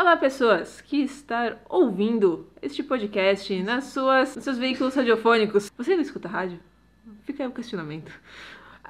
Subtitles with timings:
[0.00, 5.70] Olá, pessoas que estão ouvindo este podcast nas suas, nos seus veículos radiofônicos.
[5.76, 6.58] Você não escuta rádio?
[7.24, 8.10] Fica aí o questionamento.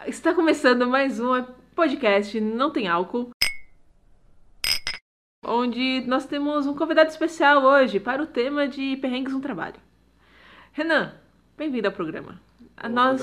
[0.07, 1.45] Está começando mais um
[1.75, 3.31] podcast Não Tem Álcool,
[5.45, 9.81] onde nós temos um convidado especial hoje para o tema de perrengues no trabalho.
[10.71, 11.13] Renan,
[11.59, 12.41] bem-vindo ao programa.
[12.81, 13.21] Bom, nós,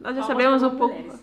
[0.00, 0.96] nós já Palmas sabemos um pouco.
[0.96, 1.22] mulheres.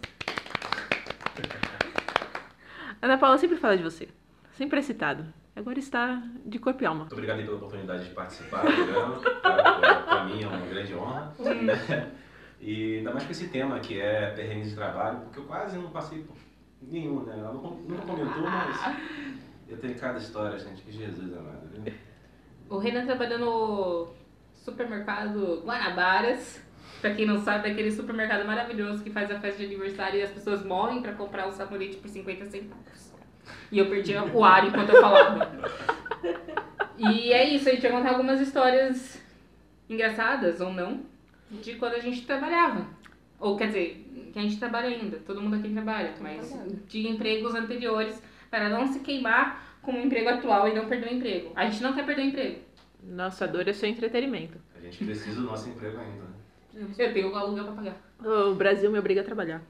[3.02, 4.08] Ana Paula sempre fala de você,
[4.54, 5.26] sempre é citado.
[5.56, 7.02] Agora está de corpo e alma.
[7.02, 9.20] Muito obrigado aí pela oportunidade de participar do programa.
[9.42, 11.34] Para mim é uma grande honra.
[12.62, 15.92] E ainda mais com esse tema que é perrengues de trabalho, porque eu quase não
[15.92, 16.36] passei por
[16.82, 17.34] nenhum, né?
[17.38, 18.96] Ela não- nunca comentou, mas
[19.68, 21.68] eu tenho cada história, gente, que Jesus amado.
[21.70, 21.94] viu?
[22.70, 24.08] O Renan trabalhou no
[24.56, 26.60] supermercado Guanabaras.
[27.02, 30.24] Pra quem não sabe, é aquele supermercado maravilhoso que faz a festa de aniversário e
[30.24, 33.14] as pessoas morrem pra comprar um sabonete por 50 centavos.
[33.72, 35.52] E eu perdi o ar enquanto eu falava.
[36.98, 39.22] E é isso, a gente vai contar algumas histórias
[39.90, 41.02] engraçadas ou não
[41.52, 42.86] de quando a gente trabalhava.
[43.40, 47.54] Ou quer dizer, que a gente trabalha ainda, todo mundo aqui trabalha, mas de empregos
[47.54, 51.52] anteriores para não se queimar com o emprego atual e não perder o emprego.
[51.56, 52.60] A gente não quer perder o emprego.
[53.04, 54.58] Nossa dor é seu entretenimento.
[54.76, 56.24] A gente precisa do nosso emprego ainda.
[56.74, 56.88] né?
[56.98, 57.98] Eu tenho o aluguel pra pagar.
[58.24, 59.62] O Brasil me obriga a trabalhar.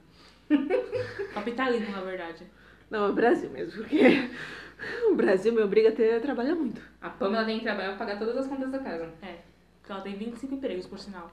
[1.33, 2.43] Capitalismo, na verdade.
[2.89, 4.29] Não, é o Brasil mesmo, porque
[5.09, 6.81] o Brasil me obriga a ter a trabalhar muito.
[7.01, 9.11] A Pamela tem que trabalhar pra pagar todas as contas da casa.
[9.21, 9.39] É.
[9.79, 11.31] Porque ela tem 25 empregos, por sinal.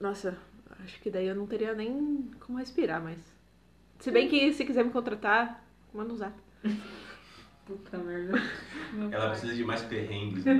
[0.00, 0.36] Nossa,
[0.84, 3.18] acho que daí eu não teria nem como respirar, mas.
[3.98, 6.34] Se bem que se quiser me contratar, manda um zap.
[7.66, 8.40] Puta merda.
[9.10, 10.44] Ela precisa de mais perrengues.
[10.44, 10.54] Né?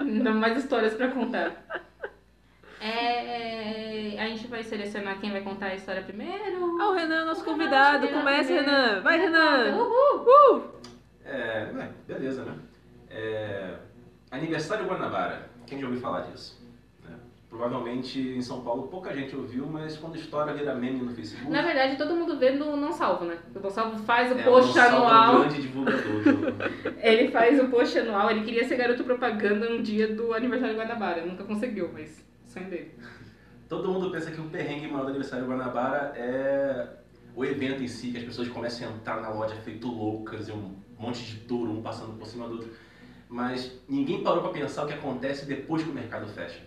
[0.00, 1.64] Não mais histórias pra contar.
[2.86, 6.78] É, a gente vai selecionar quem vai contar a história primeiro.
[6.80, 8.06] Ah, o Renan, nosso O Renan, convidado.
[8.06, 9.00] ele é Renan.
[9.02, 9.76] Vai, Renan.
[9.76, 10.26] Uhul.
[10.26, 10.62] Uh!
[11.24, 11.68] É,
[12.06, 12.54] beleza, né?
[13.10, 13.74] É,
[14.30, 15.48] aniversário Guanabara.
[15.66, 16.56] Quem já ouviu falar disso?
[17.04, 17.16] né?
[17.50, 21.50] Provavelmente em São Paulo pouca gente ouviu, mas quando estoura vira meme no Facebook.
[21.50, 23.36] Na verdade, todo mundo vê no Não Salvo, né?
[23.54, 25.40] O Não Salvo faz o é, post o Gonçalo é um anual.
[25.40, 26.02] grande divulgador.
[26.22, 26.54] do-
[27.02, 28.30] Ele faz o post anual.
[28.30, 31.26] Ele queria ser garoto propaganda no dia do aniversário de Guanabara.
[31.26, 32.24] Nunca conseguiu, mas
[32.56, 32.94] sonho dele.
[33.68, 36.88] Todo mundo pensa que o perrengue maior do aniversário Guanabara é
[37.34, 40.52] o evento em si, que as pessoas começam a entrar na loja feito loucas e
[40.52, 42.70] um monte de touro, um passando por cima do outro.
[43.28, 46.62] Mas ninguém parou para pensar o que acontece depois que o mercado fecha.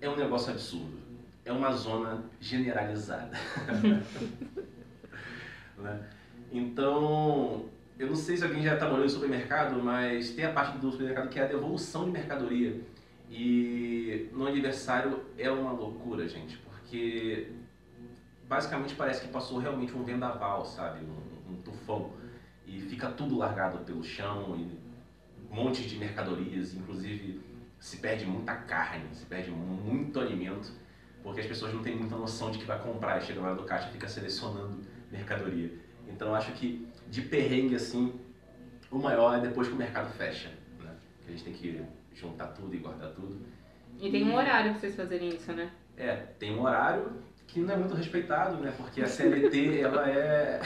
[0.00, 0.98] É um negócio absurdo.
[1.44, 3.36] É uma zona generalizada.
[5.78, 5.98] Né?
[6.52, 7.64] Então,
[7.98, 11.30] eu não sei se alguém já trabalhou em supermercado, mas tem a parte do supermercado
[11.30, 12.78] que é a devolução de mercadoria.
[13.30, 17.52] E no aniversário é uma loucura, gente, porque
[18.48, 21.04] basicamente parece que passou realmente um vendaval, sabe?
[21.04, 22.12] Um, um tufão.
[22.66, 27.40] E fica tudo largado pelo chão e montes de mercadorias, inclusive
[27.78, 30.72] se perde muita carne, se perde muito alimento,
[31.22, 33.62] porque as pessoas não têm muita noção de que vai comprar e chega lá do
[33.62, 34.80] caixa e fica selecionando
[35.10, 35.72] mercadoria.
[36.08, 38.18] Então eu acho que de perrengue assim,
[38.90, 40.48] o maior é depois que o mercado fecha,
[40.80, 40.94] né?
[41.24, 41.82] Que a gente tem que
[42.20, 43.40] juntar tudo e guardar tudo.
[43.98, 45.70] E tem um horário pra vocês fazerem isso, né?
[45.96, 47.12] É, tem um horário
[47.46, 48.72] que não é muito respeitado, né?
[48.76, 50.60] Porque a CLT, ela é...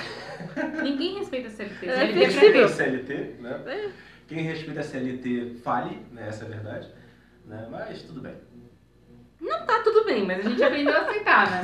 [0.82, 1.86] Ninguém respeita a CLT.
[1.86, 2.68] É CLT quê?
[2.68, 3.92] CLT, né?
[4.28, 6.28] Quem respeita a CLT fale, né?
[6.28, 6.90] Essa é a verdade.
[7.46, 7.66] Né?
[7.70, 8.34] Mas tudo bem.
[9.40, 11.62] Não tá tudo bem, mas a gente aprendeu a aceitar, né?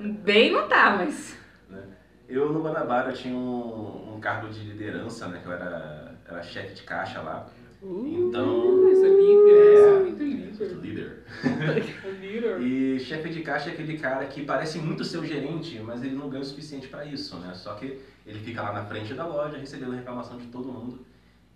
[0.22, 1.38] Bem não tá, mas.
[1.70, 1.82] né?
[2.28, 5.40] Eu no Guanabara eu tinha um, um cargo de liderança, né?
[5.40, 7.46] Que eu era, era chefe de caixa lá.
[7.84, 8.90] Então...
[8.90, 10.54] Isso é líder, é É, muito líder.
[10.80, 11.24] líder.
[12.20, 12.60] Líder.
[12.60, 16.28] E chefe de caixa é aquele cara que parece muito seu gerente, mas ele não
[16.28, 17.52] ganha o suficiente para isso, né?
[17.54, 21.04] Só que ele fica lá na frente da loja recebendo reclamação de todo mundo.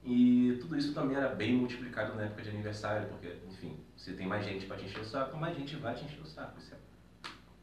[0.04, 4.26] E tudo isso também era bem multiplicado na época de aniversário, porque, enfim, se tem
[4.26, 6.58] mais gente para te encher o saco, mais gente vai te encher o saco.
[6.58, 6.78] Isso é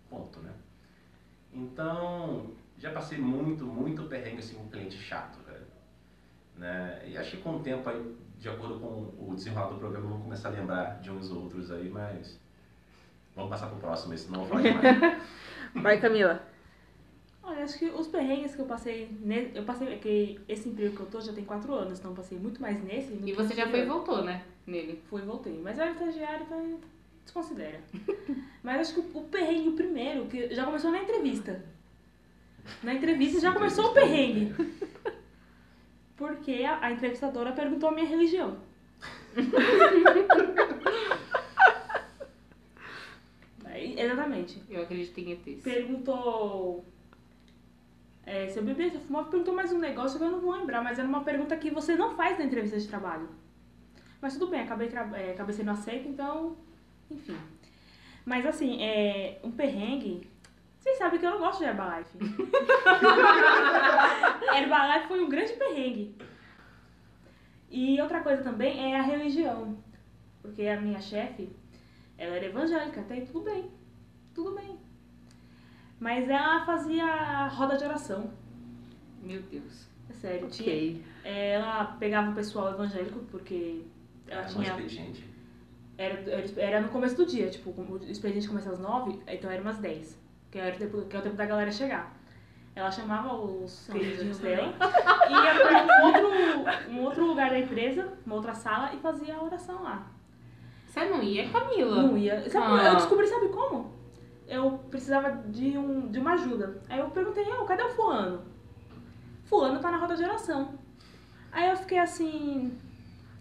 [0.10, 0.52] ponto, né?
[1.54, 5.46] Então, já passei muito, muito perrengue assim com um cliente chato.
[6.58, 7.04] Né?
[7.08, 10.10] E acho que com o tempo aí, de acordo com o desenrolar do programa, eu
[10.12, 12.40] vou começar a lembrar de uns outros aí, mas
[13.36, 15.22] Vamos passar pro próximo, esse não vai demais.
[15.76, 16.42] Vai, Camila.
[17.44, 19.10] Olha, acho que os perrengues que eu passei.
[19.20, 19.90] ne- Eu passei.
[19.94, 22.62] é que esse emprego que eu tô já tem 4 anos, então eu passei muito
[22.62, 23.12] mais nesse.
[23.26, 24.42] E você já foi e voltou, né?
[24.66, 25.02] Nele.
[25.10, 25.60] Fui e voltei.
[25.62, 26.80] Mas era estagiário, então
[27.26, 27.82] desconsidera.
[28.64, 31.62] Mas acho que o, o perrengue, o primeiro, que já começou na entrevista.
[32.82, 34.56] Na entrevista já começou o perrengue.
[36.18, 38.58] Porque a, a entrevistadora perguntou a minha religião.
[44.26, 44.62] Exatamente.
[44.70, 45.64] Eu acredito em ETs.
[45.64, 46.86] Perguntou.
[48.26, 50.52] é, se eu bebia, se eu fumava, perguntou mais um negócio que eu não vou
[50.52, 53.30] lembrar, mas era uma pergunta que você não faz na entrevista de trabalho.
[54.22, 56.58] Mas tudo bem, acabei, é, acabei sendo aceita, então,
[57.10, 57.38] enfim.
[58.26, 60.28] Mas assim, é, um perrengue.
[60.86, 62.16] Vocês sabem que eu não gosto de Herbalife.
[64.56, 66.16] Herbalife foi um grande perrengue.
[67.72, 69.78] E outra coisa também é a religião.
[70.44, 71.50] Porque a minha chefe,
[72.20, 73.72] ela era evangélica, até aí tudo bem.
[74.36, 74.78] Tudo bem.
[76.00, 78.30] Mas ela fazia roda de oração.
[79.24, 79.88] Meu Deus.
[80.08, 80.48] É sério.
[80.50, 81.04] Tinha, Ok.
[81.24, 83.82] é, ela pegava o pessoal evangélico, porque
[84.28, 84.72] ela É, tinha.
[84.76, 85.28] mais gente.
[85.98, 89.60] Era, era- era no começo do dia, tipo, o expediente começa às nove, então era
[89.64, 90.24] umas dez.
[90.56, 92.14] Que era o tempo, que é o tempo da galera chegar.
[92.74, 94.74] Ela chamava os queridinhos dela
[95.30, 99.36] e ia pra um outro, um outro lugar da empresa, uma outra sala, e fazia
[99.36, 100.08] a oração lá.
[100.88, 102.04] Você não ia, Camila?
[102.04, 102.50] Não ia.
[102.50, 102.88] Sabe, Ah.
[102.88, 103.92] Eu descobri, sabe como?
[104.48, 106.82] Eu precisava de, um, de uma ajuda.
[106.88, 108.42] Aí eu perguntei, oh, cadê o fulano?
[109.44, 110.76] Fulano tá na roda de oração.
[111.52, 112.80] Aí eu fiquei assim,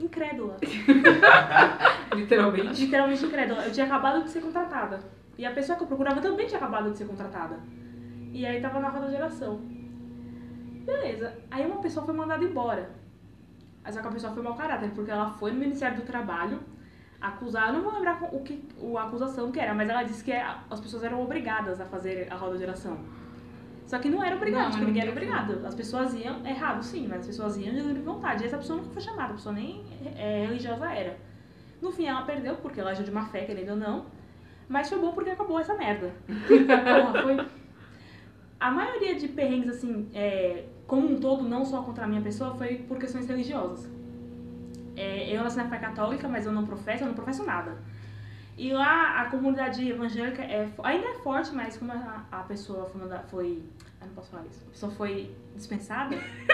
[0.00, 0.56] incrédula.
[2.12, 2.84] Literalmente.
[2.84, 3.66] Literalmente incrédula.
[3.66, 5.14] Eu tinha acabado de ser contratada.
[5.37, 7.59] E a pessoa que eu procurava também tinha acabado de ser contratada.
[8.33, 9.61] E aí tava na roda de oração.
[10.85, 11.37] Beleza.
[11.51, 12.91] Aí uma pessoa foi mandada embora.
[13.83, 16.61] Mas só que a pessoa foi mau caráter, porque ela foi no Ministério do Trabalho
[17.21, 20.33] acusar, não vou lembrar o que o, a acusação que era, mas ela disse que
[20.33, 22.99] a- as pessoas eram obrigadas a fazer a roda de oração.
[23.87, 25.67] Só que não era obrigado, Não, tipo, ninguém era obrigado.
[25.67, 28.43] As pessoas iam, errado sim, mas as pessoas iam de livre vontade.
[28.43, 29.85] E essa pessoa nunca foi chamada, a pessoa nem
[30.17, 31.17] é, religiosa era.
[31.81, 34.07] No fim ela perdeu, porque ela agiu de má fé, querendo ou não.
[34.69, 36.12] Mas foi bom porque acabou essa merda.
[36.26, 37.46] Porra, foi.
[38.58, 42.55] A maioria de perrengues, assim, é, como um todo, não só contra a minha pessoa,
[42.55, 43.88] foi por questões religiosas.
[44.96, 47.76] É, eu nasci na fé católica, mas eu não professo, eu não professo nada.
[48.56, 52.90] E lá a comunidade evangélica é, ainda é forte, mas como a, a pessoa
[53.28, 53.62] foi.
[54.00, 54.64] Ah, não posso falar isso.
[54.69, 56.14] A pessoa foi dispensada.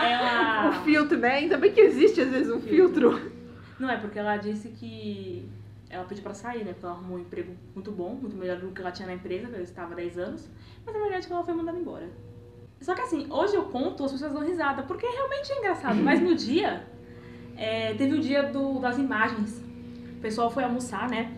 [0.00, 0.70] ela.
[0.70, 1.34] O filtro, né?
[1.34, 3.30] Ainda bem que existe às vezes um filtro.
[3.78, 5.46] Não, é porque ela disse que
[5.92, 6.72] ela pediu pra sair, né?
[6.72, 9.46] Porque ela arrumou um emprego muito bom, muito melhor do que ela tinha na empresa,
[9.46, 10.48] que ela estava há 10 anos.
[10.84, 12.08] Mas a verdade é que ela foi mandada embora.
[12.80, 15.96] Só que assim, hoje eu conto, as pessoas dão risada, porque realmente é engraçado.
[16.02, 16.86] Mas no dia,
[17.56, 19.62] é, teve o dia do, das imagens.
[20.16, 21.36] O pessoal foi almoçar, né?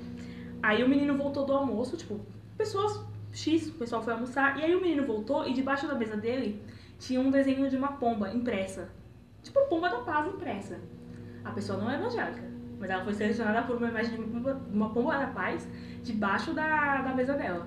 [0.62, 2.20] Aí o menino voltou do almoço, tipo,
[2.56, 4.58] pessoas X, o pessoal foi almoçar.
[4.58, 6.62] E aí o menino voltou e debaixo da mesa dele
[6.98, 8.88] tinha um desenho de uma pomba impressa.
[9.42, 10.80] Tipo, pomba da paz impressa.
[11.44, 12.42] A pessoa não é evangélica,
[12.78, 15.68] mas ela foi selecionada por uma imagem de uma pomba, uma pomba da paz
[16.02, 17.66] debaixo da, da mesa dela.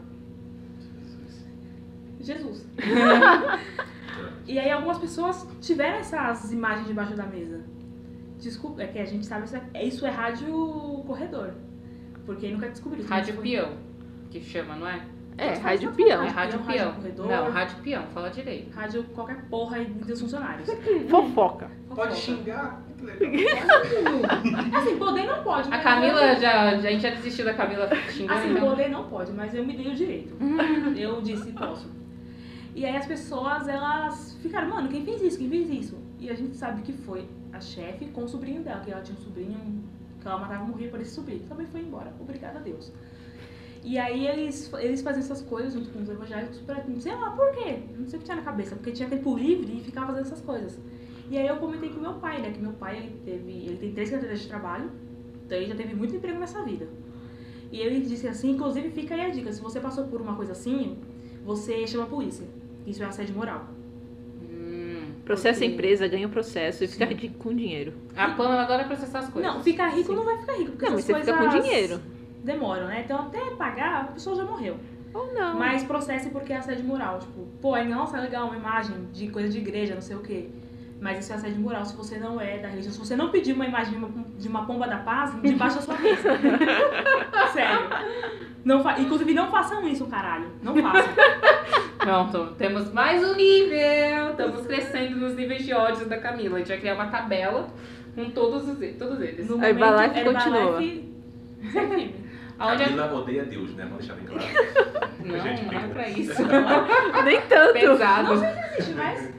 [2.19, 2.67] Jesus.
[4.47, 7.63] e aí algumas pessoas tiveram essas imagens debaixo da mesa.
[8.39, 10.47] Desculpa, é que a gente sabe isso é, isso é rádio
[11.05, 11.53] corredor.
[12.25, 13.01] Porque nunca descobriu.
[13.03, 13.09] isso.
[13.09, 13.77] Rádio Foi- peão,
[14.29, 15.01] que chama, não é?
[15.37, 16.23] É, Pode rádio peão.
[16.23, 16.93] É rádio rádio peão.
[16.95, 17.27] corredor.
[17.27, 18.73] Não, rádio peão, fala direito.
[18.73, 20.67] Rádio qualquer porra aí dos funcionários.
[21.09, 21.69] Fofoca.
[21.87, 22.15] Pode Fofoca.
[22.15, 22.81] xingar.
[24.75, 25.67] Assim, poder não pode.
[25.67, 28.69] A mas Camila eu- já, já- a gente já desistiu da Camila xingando, Assim, então.
[28.69, 30.35] poder não pode, mas eu me dei o direito.
[30.95, 31.89] eu disse, posso.
[32.75, 35.37] E aí as pessoas, elas ficaram, mano, quem fez isso?
[35.37, 35.97] Quem fez isso?
[36.19, 39.17] E a gente sabe que foi a chefe com o sobrinho dela, que ela tinha
[39.17, 39.57] um sobrinho
[40.21, 41.41] que ela matava e morria por esse sobrinho.
[41.49, 42.13] Também foi embora.
[42.19, 42.91] Obrigada a Deus.
[43.83, 47.51] E aí eles, eles faziam essas coisas junto com os evangélicos pra, sei lá, por
[47.53, 47.79] quê?
[47.97, 50.41] Não sei o que tinha na cabeça, porque tinha tempo livre e ficava fazendo essas
[50.41, 50.77] coisas.
[51.29, 52.51] E aí eu comentei com meu pai, né?
[52.51, 54.89] Que meu pai, ele teve, ele tem três carteiras de trabalho,
[55.45, 56.87] então ele já teve muito emprego nessa vida.
[57.71, 60.53] E ele disse assim, inclusive fica aí a dica, se você passou por uma coisa
[60.53, 60.97] assim,
[61.43, 62.47] você chama a polícia.
[62.85, 63.67] Isso é assédio moral.
[64.41, 65.11] Hum.
[65.25, 67.13] Processa a empresa, ganha o processo e fica Sim.
[67.13, 67.93] rico com dinheiro.
[68.15, 69.53] A Pamela adora processar as coisas.
[69.53, 71.99] Não, ficar rico não vai ficar rico, porque Não, mas você fica com dinheiro.
[72.41, 73.01] Demoram, né?
[73.03, 74.77] Então até pagar, a pessoa já morreu.
[75.13, 75.57] Ou não.
[75.57, 77.19] Mas processe porque é assédio moral.
[77.19, 80.21] Tipo, pô, aí, nossa, é legal, uma imagem de coisa de igreja, não sei o
[80.21, 80.47] quê.
[80.99, 82.91] Mas isso é assédio moral se você não é da religião.
[82.91, 85.81] Se você não pedir uma imagem de uma, de uma pomba da paz debaixo da
[85.81, 86.29] sua mesa.
[87.53, 87.87] Sério.
[88.65, 88.99] Não fa...
[88.99, 90.47] Inclusive, não façam isso, caralho.
[90.61, 91.13] Não façam.
[91.99, 94.31] Pronto, temos mais um nível.
[94.31, 96.55] Estamos crescendo nos níveis de ódio da Camila.
[96.55, 97.67] A gente vai criar uma tabela
[98.15, 99.47] com todos, os, todos eles.
[99.47, 100.59] No A Herbalife momento, continua.
[100.61, 101.13] Herbalife,
[101.71, 102.15] firme.
[102.57, 102.85] Aonde a...
[102.87, 103.83] Camila odeia Deus, né?
[103.83, 104.43] Vamos deixar bem claro.
[105.23, 106.33] Não, não é pra isso.
[107.23, 107.73] Nem tanto.
[107.73, 108.33] Pesado.
[108.33, 109.36] Existe, mas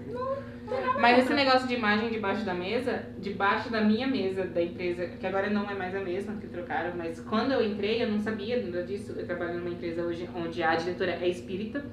[0.98, 5.26] Mas esse negócio de imagem debaixo da mesa, debaixo da minha mesa da empresa, que
[5.26, 8.60] agora não é mais a mesma, que trocaram, mas quando eu entrei eu não sabia
[8.60, 9.14] nada disso.
[9.16, 11.84] Eu trabalho numa empresa hoje onde a diretora é espírita.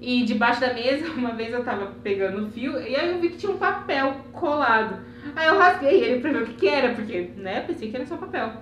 [0.00, 3.28] E debaixo da mesa, uma vez eu tava pegando o fio e aí eu vi
[3.28, 5.04] que tinha um papel colado.
[5.36, 8.06] Aí eu rasguei ele pra ver o que, que era, porque, né, pensei que era
[8.06, 8.54] só papel.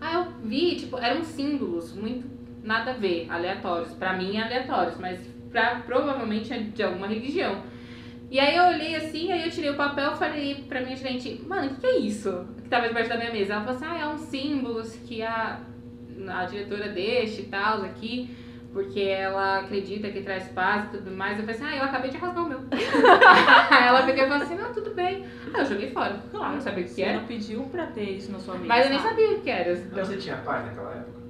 [0.00, 2.26] Aí eu vi, tipo, eram símbolos muito
[2.62, 3.94] nada a ver, aleatórios.
[3.94, 7.71] Pra mim, aleatórios, mas pra, provavelmente é de alguma religião.
[8.32, 11.44] E aí eu olhei assim, aí eu tirei o papel e falei pra minha gerente,
[11.46, 12.46] mano, o que, que é isso?
[12.62, 13.52] Que tava debaixo da minha mesa.
[13.52, 15.60] Ela falou assim, ah, é um símbolo que a,
[16.28, 18.34] a diretora deixa e tal, aqui,
[18.72, 21.38] porque ela acredita que traz paz e tudo mais.
[21.38, 22.60] Eu falei assim, ah, eu acabei de rasgar o meu.
[23.70, 25.26] aí ela pegou e falou assim, não, tudo bem.
[25.52, 26.18] Aí eu joguei fora.
[26.30, 27.18] Claro, não sabia o que Você era.
[27.18, 28.66] não pediu pra ter isso na sua mesa.
[28.66, 29.72] Mas eu nem sabia o que era.
[29.74, 31.21] Então você tinha paz naquela época?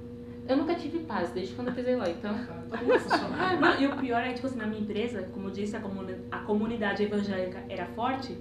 [0.47, 2.33] Eu nunca tive paz, desde quando eu pisei lá, então.
[3.61, 6.17] Não, e o pior é, tipo assim, na minha empresa, como eu disse, a, comuni-
[6.31, 8.37] a comunidade evangélica era forte.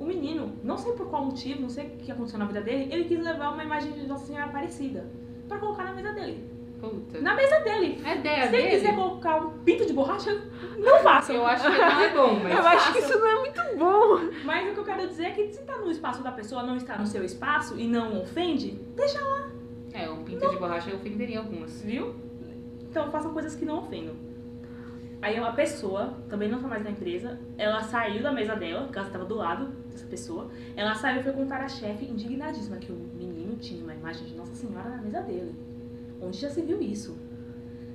[0.00, 2.88] O menino, não sei por qual motivo, não sei o que aconteceu na vida dele,
[2.92, 5.06] ele quis levar uma imagem de Nossa Senhora Aparecida
[5.46, 6.50] pra colocar na mesa dele.
[6.80, 7.20] Puta.
[7.20, 8.00] Na mesa dele.
[8.04, 10.32] A ideia Se ele quiser dele, colocar um pinto de borracha,
[10.78, 11.32] não faça.
[11.32, 12.52] eu acho que não é bom, mas.
[12.58, 14.30] Eu acho que isso não é muito bom.
[14.44, 16.76] Mas o que eu quero dizer é que se tá no espaço da pessoa, não
[16.76, 19.50] está no seu espaço e não ofende, deixa lá,
[19.92, 21.82] É, um pinto de borracha eu ofenderia algumas.
[21.82, 22.14] viu?
[22.90, 24.14] Então façam coisas que não ofendam.
[25.20, 28.98] Aí uma pessoa, também não tá mais na empresa, ela saiu da mesa dela, porque
[28.98, 30.50] ela estava do lado dessa pessoa.
[30.74, 34.34] Ela saiu e foi contar à chefe, indignadíssima, que o menino tinha uma imagem de
[34.34, 35.54] Nossa Senhora na mesa dele.
[36.20, 37.16] Onde já se viu isso?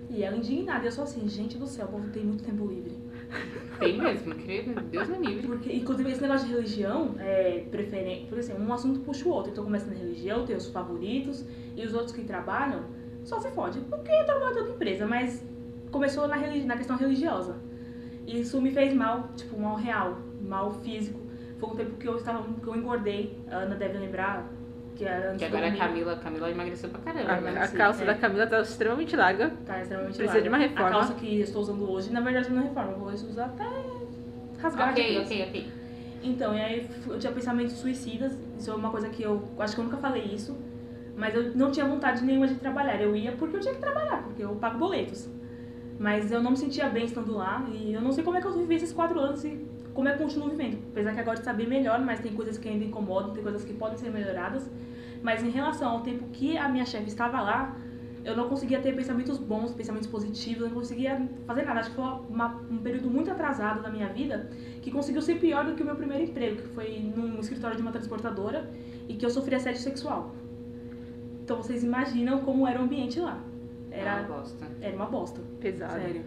[0.10, 2.66] E ela indignada, e eu sou assim, gente do céu, o povo tem muito tempo
[2.66, 2.98] livre.
[3.80, 5.48] Tem mesmo, creio, Deus me livre.
[5.48, 8.26] Porque, inclusive, esse negócio de religião é preferente.
[8.28, 9.52] Por exemplo, um assunto puxa o outro.
[9.52, 12.86] Então começa na religião, tem os favoritos, e os outros que trabalham
[13.24, 13.80] só se fode.
[13.82, 15.46] Porque eu trabalho em toda empresa, mas
[15.92, 17.56] começou na, religi- na questão religiosa.
[18.26, 21.20] E isso me fez mal, tipo, mal real, mal físico.
[21.60, 23.38] Foi um tempo que eu estava, que eu engordei.
[23.50, 24.52] A Ana deve lembrar
[24.98, 25.78] que era antes Que do agora a.
[25.78, 27.32] Camila, a Camila emagreceu pra caramba.
[27.34, 27.62] A, né?
[27.62, 28.06] a calça é.
[28.06, 29.52] da Camila tá extremamente larga.
[29.66, 30.50] Tá extremamente Precisa de larga.
[30.50, 30.88] uma reforma.
[30.88, 32.92] A calça que eu estou usando hoje, na verdade, não é reforma.
[32.92, 33.66] Eu vou usar até
[34.60, 35.72] rasgar de Ok, ok, ok.
[36.24, 39.80] Então, e aí eu tinha pensamentos suicidas, isso é uma coisa que eu acho que
[39.82, 40.58] eu nunca falei isso,
[41.16, 43.00] mas eu não tinha vontade nenhuma de trabalhar.
[43.02, 45.30] Eu ia porque eu tinha que trabalhar, porque eu pago boletos.
[46.00, 48.48] Mas eu não me sentia bem estando lá e eu não sei como é que
[48.48, 49.60] eu vivi esses quatro anos e
[49.98, 50.78] como é que continuo vivendo.
[50.92, 53.74] Apesar que agora está bem melhor, mas tem coisas que ainda incomodam, tem coisas que
[53.74, 54.70] podem ser melhoradas.
[55.24, 57.76] Mas em relação ao tempo que a minha chefe estava lá,
[58.24, 61.14] eu não conseguia ter pensamentos bons, pensamentos positivos, eu não conseguia
[61.48, 61.80] fazer nada.
[61.80, 64.52] Acho que foi uma- um período muito atrasado da minha vida
[64.84, 67.82] que conseguiu ser pior do que o meu primeiro emprego, que foi num escritório de
[67.82, 68.70] uma transportadora
[69.10, 70.32] e que eu sofri assédio sexual.
[71.44, 73.40] Então vocês imaginam como era o ambiente lá.
[73.90, 74.66] Era Era, uma bosta.
[74.80, 75.94] era uma bosta, Pesado.
[75.94, 76.24] sério.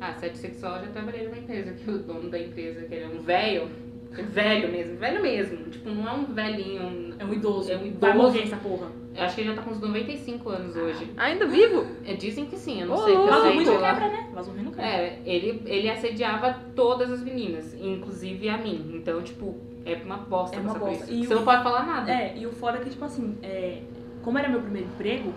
[0.00, 3.04] Ah, sede sexual eu já trabalhei numa empresa, que o dono da empresa, que ele
[3.04, 3.68] é um velho,
[4.10, 5.64] velho mesmo, velho mesmo.
[5.70, 7.14] Tipo, não é um velhinho.
[7.18, 7.70] É um idoso.
[7.70, 8.14] É um Vai idoso.
[8.16, 8.86] morrer essa porra.
[9.14, 11.10] Eu acho que ele já tá com uns 95 anos hoje.
[11.16, 11.84] Ainda vivo?
[12.06, 13.14] É, dizem que sim, eu não Ô, sei.
[13.14, 14.28] Vaso sei ruim não quebra, né?
[14.32, 14.86] Vaso ruim não quebra.
[14.86, 18.92] É, ele, ele assediava todas as meninas, inclusive a mim.
[18.94, 21.04] Então, tipo, é uma bosta É uma bosta.
[21.04, 21.12] isso.
[21.12, 22.10] E Você o- não pode falar nada.
[22.10, 23.82] É, e o foda é que, tipo assim, é,
[24.22, 25.34] como era meu primeiro emprego,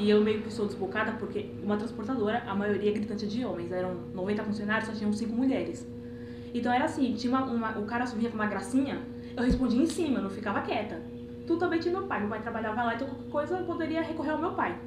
[0.00, 3.70] e eu meio que sou desbocada, porque uma transportadora, a maioria é gritante de homens,
[3.70, 5.86] eram 90 funcionários, só tinham 5 mulheres.
[6.54, 8.98] Então era assim, tinha uma, uma- o cara vinha com uma gracinha,
[9.36, 11.00] eu respondia em cima, eu não ficava quieta.
[11.46, 14.30] Tudo também tinha meu pai, meu pai trabalhava lá, então qualquer coisa eu poderia recorrer
[14.30, 14.78] ao meu pai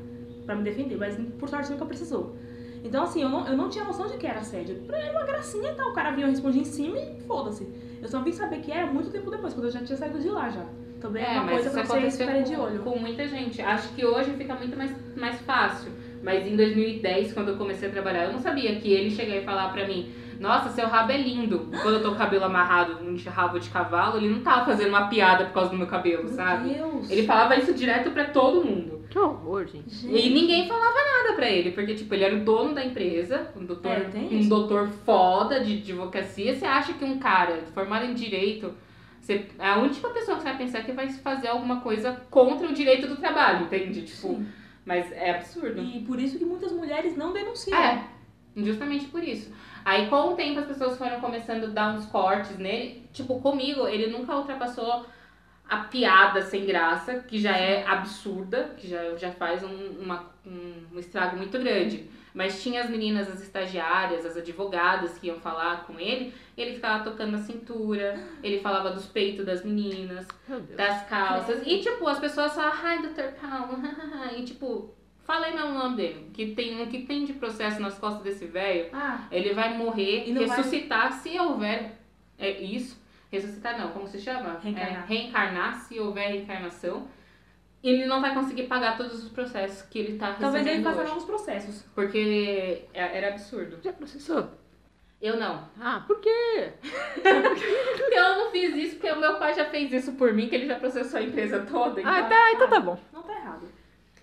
[0.45, 2.35] pra me defender, mas por sorte nunca precisou.
[2.83, 4.81] Então assim, eu não, eu não tinha noção de que era assédio.
[4.89, 7.65] Era uma gracinha e tal, o cara vinha, eu respondia em cima e foda-se.
[8.01, 10.27] Eu só vim saber que era muito tempo depois, quando eu já tinha saído de
[10.29, 10.65] lá já.
[11.03, 12.79] Também é, É, uma mas coisa pra vocês aconteceu ficarem de com, olho.
[12.79, 13.61] com muita gente.
[13.61, 15.91] Acho que hoje fica muito mais, mais fácil.
[16.23, 19.43] Mas em 2010, quando eu comecei a trabalhar, eu não sabia que ele chegar e
[19.43, 21.69] falar pra mim nossa, seu rabo é lindo.
[21.81, 24.89] Quando eu tô com o cabelo amarrado, um rabo de cavalo, ele não tava fazendo
[24.89, 26.69] uma piada por causa do meu cabelo, sabe?
[26.69, 27.09] Meu Deus!
[27.09, 29.05] Ele falava isso direto pra todo mundo.
[29.09, 29.89] Que horror, gente.
[29.95, 33.47] Gente, E ninguém falava nada pra ele, porque, tipo, ele era o dono da empresa,
[33.55, 34.49] um doutor, É, tem um isso.
[34.49, 36.55] doutor foda de advocacia.
[36.55, 38.73] Você acha que um cara formado em direito,
[39.25, 42.67] você, é a única pessoa que você vai pensar que vai fazer alguma coisa contra
[42.67, 44.01] o direito do trabalho, entende?
[44.01, 44.47] Tipo, Sim.
[44.85, 45.81] mas é absurdo.
[45.81, 47.77] E por isso que muitas mulheres não denunciam.
[47.77, 48.03] É,
[48.57, 49.51] justamente por isso.
[49.85, 53.03] Aí, com o tempo, as pessoas foram começando a dar uns cortes nele.
[53.11, 55.05] Tipo, comigo, ele nunca ultrapassou
[55.69, 60.83] a piada sem graça, que já é absurda, que já, já faz um, uma- um,
[60.93, 62.09] um estrago muito grande.
[62.33, 66.73] Mas tinha as meninas, as estagiárias, as advogadas que iam falar com ele, e ele
[66.75, 70.25] ficava tocando na cintura, ele falava dos peitos das meninas,
[70.75, 71.61] das calças.
[71.65, 73.33] E, tipo, as pessoas só, ai, Dr.
[73.39, 73.77] Paulo,
[74.35, 78.23] e, tipo, falei meu nome dele, que tem um que tem de processo nas costas
[78.23, 81.99] desse velho, Ah, ele vai morrer, E não vai- ressuscitar se houver.
[82.39, 82.99] É isso?
[83.31, 84.59] Ressuscitar não, como se chama?
[84.59, 85.03] Reencarnar.
[85.03, 87.07] É, reencarnar, se houver reencarnação.
[87.83, 91.09] Ele não vai conseguir pagar todos os processos que ele tá talvez ele faça hoje.
[91.09, 91.83] novos processos.
[91.93, 93.79] Porque é- era absurdo.
[93.83, 94.49] Já processou?
[95.21, 95.67] Eu não.
[95.79, 96.71] Ah, por quê?
[97.13, 97.23] Porque
[98.15, 100.65] eu não fiz isso, porque o meu pai já fez isso por mim, que ele
[100.67, 102.01] já processou a empresa toda.
[102.05, 102.97] Ah, então- tá, então tá bom.
[103.11, 103.67] Não tá errado.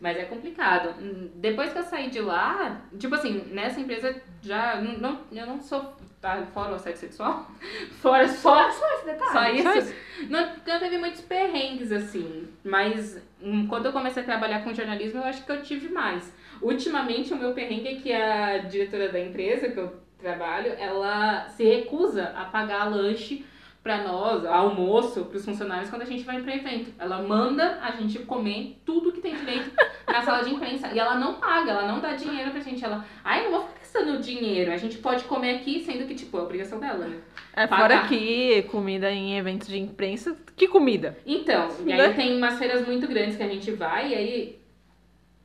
[0.00, 0.94] Mas é complicado.
[0.98, 4.80] Hum, Depois que eu saí de lá, tipo assim, nessa empresa já.
[4.80, 5.94] Não, não- eu não sou.
[6.20, 7.46] Tá, fora o assédio sexual.
[8.02, 9.32] Fora só, Só esse detalhe.
[9.32, 9.62] só isso.
[9.62, 9.94] Só isso.
[10.28, 12.46] Não, não teve muitos perrengues, assim.
[12.62, 16.30] Mas hum, quando eu comecei a trabalhar com jornalismo, eu acho que eu tive mais.
[16.60, 21.64] Ultimamente, o meu perrengue é que a diretora da empresa que eu trabalho, ela se
[21.64, 23.46] recusa a pagar lanche
[23.82, 26.92] pra nós, almoço, pros funcionários quando a gente vai pra evento.
[26.98, 29.70] Ela manda a gente comer tudo que tem direito
[30.06, 30.88] na sala de imprensa.
[30.88, 32.84] E ela não paga, ela não dá dinheiro pra gente.
[32.84, 34.72] Ela, ai, não vou ficar gastando dinheiro.
[34.72, 37.18] A gente pode comer aqui, sendo que, tipo, é obrigação dela, né?
[37.54, 37.82] É, Pagar.
[37.82, 40.36] fora que comida em eventos de imprensa.
[40.56, 41.18] Que comida?
[41.26, 44.58] Então, e aí tem umas feiras muito grandes que a gente vai, e aí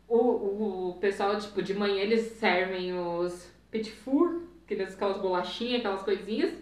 [0.07, 5.79] o, o, o pessoal, tipo, de manhã eles servem os petit four, aqueles, aquelas bolachinhas,
[5.79, 6.53] aquelas coisinhas,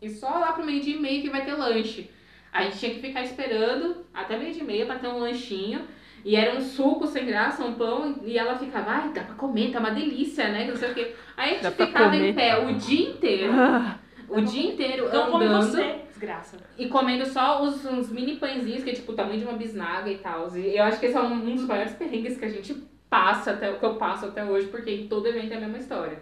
[0.00, 2.10] e só lá pro meio-dia e meio que vai ter lanche.
[2.50, 5.86] A gente tinha que ficar esperando até meio-dia e meia pra ter um lanchinho.
[6.24, 9.72] E era um suco sem graça, um pão, e ela ficava, ai, dá pra comer,
[9.72, 10.66] tá uma delícia, né?
[10.68, 11.14] Não sei o quê.
[11.36, 12.28] Aí a gente Dá ficava comer.
[12.30, 13.98] em pé o dia inteiro, Ah,
[14.28, 15.62] o dia inteiro Então andando.
[15.66, 16.56] você, desgraça.
[16.78, 20.08] E comendo só os, uns mini pãezinhos, que é tipo o tamanho de uma bisnaga
[20.10, 20.56] e tal.
[20.56, 22.72] E eu acho que esse é um, um dos maiores perrengues que a gente
[23.10, 26.20] passa, até, que eu passo até hoje, porque em todo evento é a mesma história.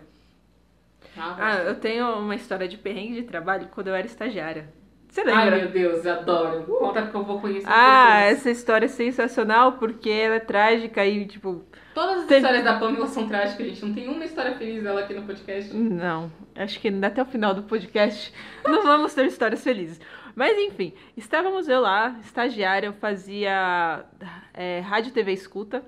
[1.16, 4.72] Ah, ah, eu tenho uma história de perrengue de trabalho quando eu era estagiária.
[5.10, 5.56] Você Ai, lembra?
[5.58, 6.62] meu Deus, adoro.
[6.64, 8.38] Conta que eu vou conhecer Ah, pessoas.
[8.38, 12.78] essa história é sensacional porque ela é trágica e, tipo, Todas as Tem- histórias da
[12.78, 13.84] Pamela são trágicas, gente.
[13.84, 15.74] Não tem uma história feliz dela aqui no podcast.
[15.74, 18.32] Não, acho que até o final do podcast
[18.64, 20.00] não vamos ter histórias felizes.
[20.36, 24.04] Mas enfim, estávamos eu lá, estagiária, eu fazia
[24.54, 25.82] é, rádio TV escuta,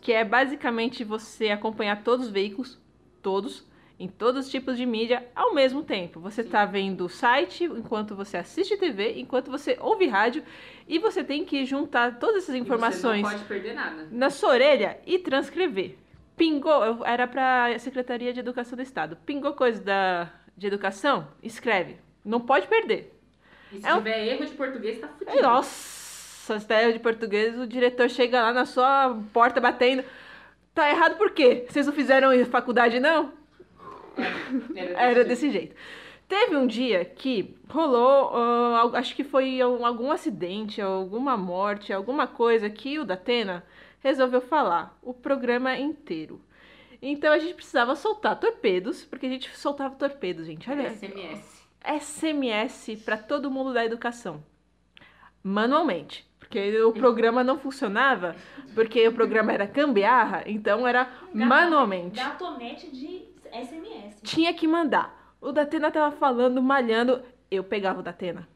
[0.00, 2.80] que é basicamente você acompanhar todos os veículos,
[3.20, 3.67] todos,
[3.98, 6.20] em todos os tipos de mídia ao mesmo tempo.
[6.20, 10.42] Você está vendo o site enquanto você assiste TV, enquanto você ouve rádio,
[10.86, 14.06] e você tem que juntar todas essas informações não pode perder nada.
[14.10, 15.96] na sua orelha e transcrever.
[16.36, 19.16] Pingou, era para a Secretaria de Educação do Estado.
[19.26, 21.26] Pingou coisa da, de educação?
[21.42, 21.96] Escreve.
[22.24, 23.12] Não pode perder.
[23.72, 25.42] E se É um- tiver erro de português, tá fudido.
[25.42, 30.04] Nossa, ideia de português, o diretor chega lá na sua porta batendo.
[30.72, 31.66] Tá errado por quê?
[31.68, 33.32] Vocês não fizeram faculdade, não?
[34.74, 35.74] Era, Era desse jeito.
[36.26, 42.26] Teve um dia que rolou, al- acho que foi um- algum acidente, alguma morte, alguma
[42.26, 43.64] coisa que o Datena
[44.00, 46.40] resolveu falar o programa inteiro.
[47.00, 50.70] Então a gente precisava soltar torpedos, porque a gente soltava torpedos, gente.
[50.70, 51.66] Olha, SMS.
[51.82, 54.42] SMS para todo mundo da educação.
[55.42, 56.26] Manualmente.
[56.38, 58.34] Porque o programa não funcionava,
[58.74, 64.20] porque o programa era gambiarra, então era manualmente Gatonete de SMS.
[64.22, 65.34] tinha que mandar.
[65.40, 68.48] O Datena tava falando, malhando, eu pegava o Datena.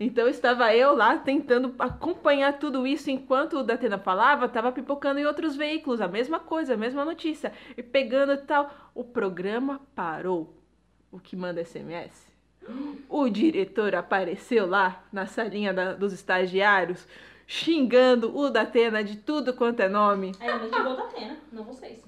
[0.00, 5.24] Então estava eu lá tentando acompanhar tudo isso enquanto o Datena falava, tava pipocando em
[5.26, 8.68] outros veículos, a mesma coisa, a mesma notícia, e pegando e tal.
[8.94, 10.52] O programa parou.
[11.12, 12.26] O que manda SMS?
[13.08, 17.06] O diretor apareceu lá na salinha da- dos estagiários,
[17.46, 20.32] xingando o Datena de tudo quanto é nome.
[20.40, 22.02] Aí eu ligou da Atena, não vocês.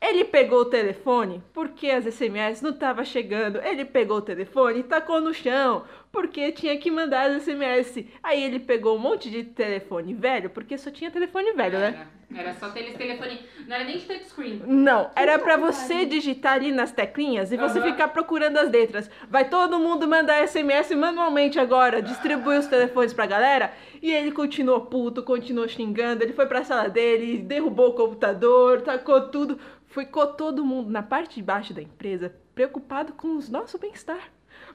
[0.00, 3.60] Ele pegou o telefone porque as SMS não estavam chegando.
[3.60, 8.04] Ele pegou o telefone e tacou no chão porque tinha que mandar as SMS.
[8.22, 12.06] Aí ele pegou um monte de telefone velho, porque só tinha telefone velho, né?
[12.34, 12.54] Era.
[12.54, 13.40] Só aqueles telefone.
[13.66, 14.62] Não era nem de touchscreen.
[14.66, 17.90] Não, era pra que você digitar ali nas teclinhas e você Aham.
[17.90, 19.10] ficar procurando as letras.
[19.30, 23.72] Vai todo mundo mandar SMS manualmente agora, distribuir os telefones pra galera.
[24.02, 26.22] E ele continuou puto, continuou xingando.
[26.22, 29.58] Ele foi pra sala dele, derrubou o computador, tacou tudo.
[29.86, 34.30] Ficou todo mundo na parte de baixo da empresa preocupado com o nosso bem-estar.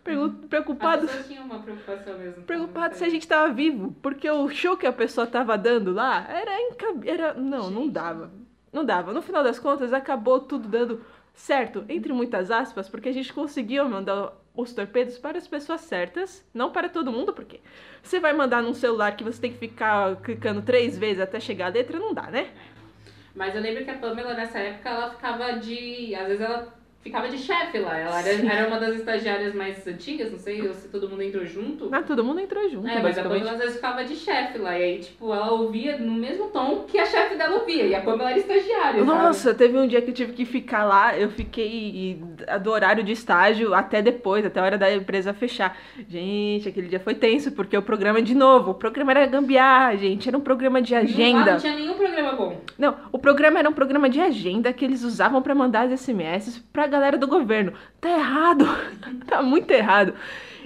[0.06, 2.44] As Preocupado pessoas tinham uma preocupação mesmo.
[2.44, 6.28] preocupado se a gente tava vivo, porque o show que a pessoa tava dando lá
[6.30, 7.08] era incab...
[7.08, 8.32] era não, não dava.
[8.72, 9.14] Não dava.
[9.14, 13.88] No final das contas acabou tudo dando certo, entre muitas aspas, porque a gente conseguiu
[13.88, 17.60] mandar os torpedos para as pessoas certas, não para todo mundo, porque
[18.04, 21.68] você vai mandar num celular que você tem que ficar clicando três vezes até chegar
[21.68, 22.52] a letra, não dá, né?
[23.36, 26.14] Mas eu lembro que a Pamela, nessa época, ela ficava de.
[26.14, 27.98] Às vezes ela ficava de chefe lá.
[27.98, 31.90] Ela era, era uma das estagiárias mais antigas, não sei se todo mundo entrou junto.
[31.92, 33.24] Ah, todo mundo entrou junto, É, mas a.
[33.24, 34.78] Pamela às vezes ficava de chefe lá.
[34.80, 37.86] E aí, tipo, ela ouvia no mesmo tom que a chefe dela ouvia.
[37.86, 39.04] E a Pamela era estagiária.
[39.06, 39.06] sabe?
[39.06, 42.22] Nossa, teve um dia que eu tive que ficar lá, eu fiquei
[42.62, 45.78] do horário de estágio até depois, até a hora da empresa fechar.
[46.08, 50.28] Gente, aquele dia foi tenso, porque o programa, de novo, o programa era gambiarra, gente,
[50.28, 51.54] era um programa de agenda.
[51.54, 52.62] não tinha nenhum programa bom.
[52.78, 56.64] Não, o programa era um programa de agenda que eles usavam pra mandar as SMS
[56.72, 57.74] pra galera do governo.
[58.00, 58.66] Tá errado,
[59.28, 60.14] tá muito errado.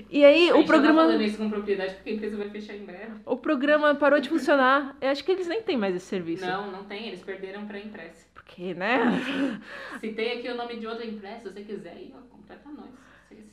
[0.10, 1.02] E aí o gente programa.
[1.02, 3.14] Tá falando isso com propriedade porque a empresa vai fechar em breve.
[3.26, 4.96] O programa parou de funcionar.
[5.02, 6.46] Eu acho que eles nem têm mais esse serviço.
[6.46, 7.08] Não, não tem.
[7.08, 8.28] Eles perderam pra Impress.
[8.34, 9.20] Porque, né?
[10.00, 12.90] Citei aqui o nome de outra Impress, se você quiser aí, ó, completa nós.
[13.28, 13.46] Vocês-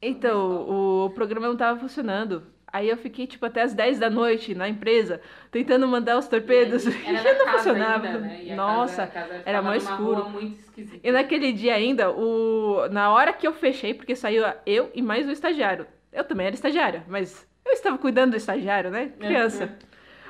[0.00, 0.68] Então,
[1.06, 2.42] o programa não tava funcionando.
[2.70, 6.84] Aí eu fiquei, tipo, até as 10 da noite na empresa, tentando mandar os torpedos.
[6.86, 8.06] E E na não funcionava.
[8.06, 8.54] ainda, né?
[8.54, 9.06] Nossa.
[9.06, 10.26] casa, casa era mais escuro.
[11.02, 12.88] E naquele dia ainda, o...
[12.90, 15.86] na hora que eu fechei, porque saiu eu e mais o estagiário.
[16.12, 19.12] Eu também era estagiária, mas eu estava cuidando do estagiário, né?
[19.18, 19.76] Criança.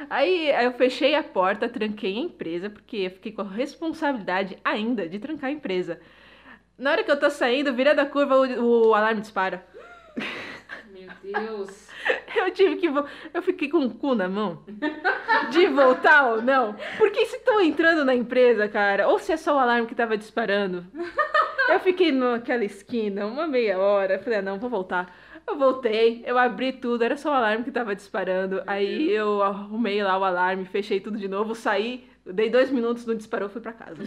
[0.09, 4.57] Aí aí eu fechei a porta, tranquei a empresa, porque eu fiquei com a responsabilidade
[4.65, 6.01] ainda de trancar a empresa.
[6.77, 9.67] Na hora que eu tô saindo, virando a curva, o, o alarme dispara.
[10.93, 11.88] Meu Deus.
[12.37, 12.89] Eu tive que.
[12.89, 14.63] vo- Eu fiquei com o cu na mão.
[15.51, 16.75] De voltar ou não.
[16.97, 20.17] Porque se estão entrando na empresa, cara, ou se é só o alarme que tava
[20.17, 20.85] disparando.
[21.69, 24.19] Eu fiquei naquela esquina uma meia hora.
[24.19, 25.15] Falei, ah, não, vou voltar.
[25.47, 28.63] Eu voltei, eu abri tudo, era só o alarme que tava disparando.
[28.67, 33.15] Aí eu arrumei lá o alarme, fechei tudo de novo, saí, dei dois minutos, não
[33.15, 34.03] disparou, fui pra casa.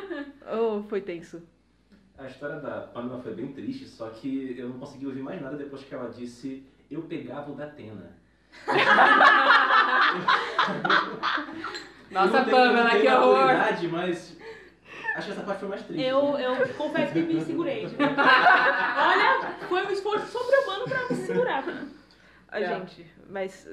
[0.58, 1.42] oh, foi tenso.
[2.16, 5.56] A história da Pamela foi bem triste, só que eu não consegui ouvir mais nada
[5.58, 8.16] depois que ela disse eu pegava o da Atena.
[12.10, 13.90] Nossa, Pamela, que horror.
[13.90, 14.36] mas
[15.16, 16.04] acho que essa parte foi mais triste.
[16.04, 16.46] Eu, né?
[16.46, 17.86] eu confesso que me segurei.
[17.98, 21.64] Olha, foi um esforço sobre-humano pra me segurar.
[22.48, 22.66] A É.
[22.66, 23.68] gente, mas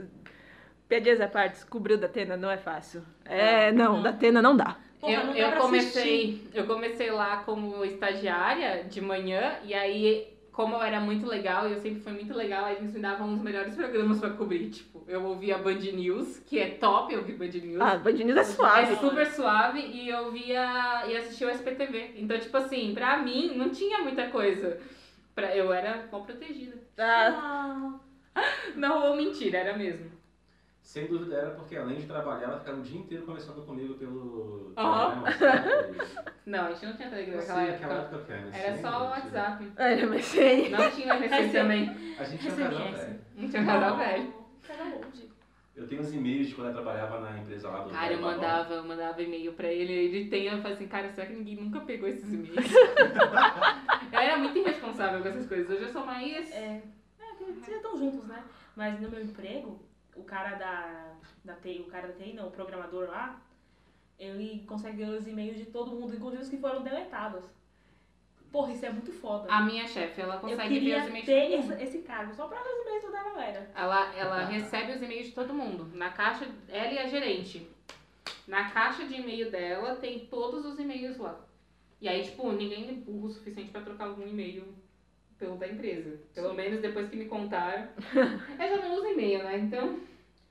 [0.90, 3.04] piadinhas à parte, descobrir o da Atena não é fácil.
[3.26, 4.78] É, não, da Atena não dá.
[5.00, 10.76] Porra, eu, não eu comecei, eu comecei lá como estagiária de manhã e aí como
[10.76, 13.42] eu era muito legal e eu sempre fui muito legal, aí eles me davam os
[13.42, 17.48] melhores programas pra cobrir, tipo, eu ouvia Band News, que é top, eu ouvi Band
[17.48, 17.82] News.
[17.82, 18.94] Ah, Band News é suave.
[18.94, 22.14] É super suave e eu via e assistia o SPTV.
[22.18, 24.80] Então, tipo assim, pra mim não tinha muita coisa.
[25.36, 26.78] Pra, eu era mal protegida.
[26.98, 28.00] Ah,
[28.36, 28.42] Ah,
[28.76, 30.12] Não, ou mentira, era mesmo.
[30.84, 34.74] Sem dúvida era porque além de trabalhar, ela ficava o dia inteiro conversando comigo pelo
[34.76, 36.34] WhatsApp.
[36.46, 37.94] Não, a gente não tinha Telegram naquela época.
[37.94, 38.50] época, cara.
[38.52, 39.04] Era sim, só o.
[39.06, 39.72] WhatsApp.
[39.78, 40.70] é, mas sei.
[40.70, 42.16] Não tinha MSN também.
[42.20, 43.20] A gente tinha um casal, velho.
[43.38, 44.34] Não tinha casal velho.
[44.68, 45.30] Pega longe.
[45.74, 48.74] Eu tenho uns e-mails de quando eu trabalhava na empresa lá do Cara, eu mandava,
[48.74, 51.80] eu mandava e-mail pra ele, ele tem, eu falei assim, cara, será que ninguém nunca
[51.80, 52.58] pegou esses e-mails?
[54.12, 55.70] eu era muito irresponsável com essas coisas.
[55.70, 56.52] Hoje eu sou mais.
[56.52, 56.84] É,
[57.20, 58.44] é que vocês já estão juntos, né?
[58.76, 59.80] Mas no meu emprego,
[60.16, 63.42] o cara da, da TI, o cara da TI não, o programador lá,
[64.18, 67.44] ele consegue ler os e-mails de todo mundo, inclusive os que foram deletados.
[68.52, 69.52] Porra, isso é muito foda.
[69.52, 71.74] A minha chefe, ela consegue ver os e-mails de ter todo mundo.
[71.74, 73.72] esse, esse cargo, só pra ler os e-mails da galera.
[73.76, 75.90] Ela, ela recebe os e-mails de todo mundo.
[75.96, 77.68] Na caixa, ela e a gerente.
[78.48, 81.40] Na caixa de e-mail dela tem todos os e-mails lá.
[82.00, 84.83] E aí, tipo, ninguém é burro o suficiente pra trocar algum e-mail
[85.44, 86.20] pelo da empresa.
[86.34, 87.88] Pelo menos depois que me contaram.
[88.14, 89.58] eu já não uso e-mail, né?
[89.58, 90.00] Então,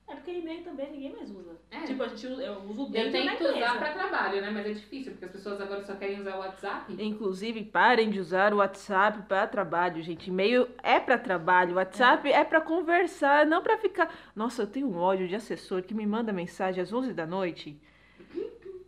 [0.07, 1.57] É porque e-mail também ninguém mais usa.
[1.71, 1.81] É.
[1.85, 4.51] Tipo, a gente usa, eu uso eu dentro da tento usar pra trabalho, né?
[4.51, 7.03] Mas é difícil, porque as pessoas agora só querem usar o WhatsApp.
[7.03, 10.29] Inclusive, parem de usar o WhatsApp para trabalho, gente.
[10.29, 14.15] E-mail é para trabalho, WhatsApp é, para conversar, não para ficar.
[14.37, 17.81] Nossa, eu tenho um ódio de assessor que me manda mensagem às 11 da noite.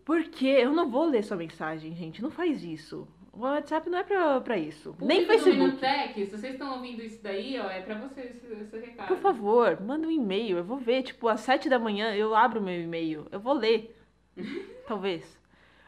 [0.05, 2.21] Porque eu não vou ler sua mensagem, gente.
[2.21, 3.09] Não faz isso.
[3.37, 4.95] O WhatsApp não é pra, pra isso.
[5.01, 5.59] Nem Público do Facebook.
[5.59, 9.09] Minutec, se vocês estão ouvindo isso daí, ó, é pra vocês esse, esse recado.
[9.09, 10.57] Por favor, manda um e-mail.
[10.59, 13.27] Eu vou ver, tipo, às 7 da manhã eu abro meu e-mail.
[13.33, 13.97] Eu vou ler.
[14.87, 15.43] Talvez.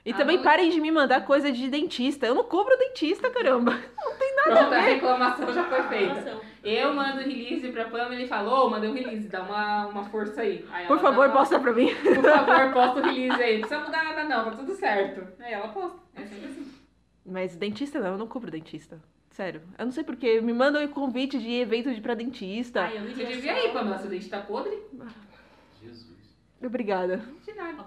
[0.05, 2.27] E Ah, também parem de me mandar coisa de dentista.
[2.27, 3.77] Eu não cobro dentista, caramba.
[4.45, 6.41] Pronto, a reclamação já foi feita.
[6.63, 10.41] Eu mando release pra Pamela e ele falou, mandei um release, dá uma, uma força
[10.43, 10.65] aí.
[10.73, 11.93] Aí Por favor, posta pra mim.
[11.95, 13.55] Por favor, posta o release aí.
[13.61, 15.27] Não precisa mudar nada não, tá tudo certo.
[15.41, 15.99] Aí ela posta.
[16.15, 16.66] É sempre assim.
[17.27, 19.01] Mas dentista não, eu não cobro dentista.
[19.31, 19.61] Sério.
[19.77, 20.41] Eu não sei porquê.
[20.41, 22.83] Me mandam um convite de evento de pra dentista.
[22.83, 24.79] Ai, eu Você iria devia ir, Pamela, seu dente tá podre?
[25.83, 26.17] Jesus.
[26.63, 27.19] Obrigada.
[27.19, 27.85] Não de nada.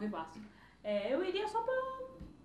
[0.83, 1.73] É, eu iria só pra,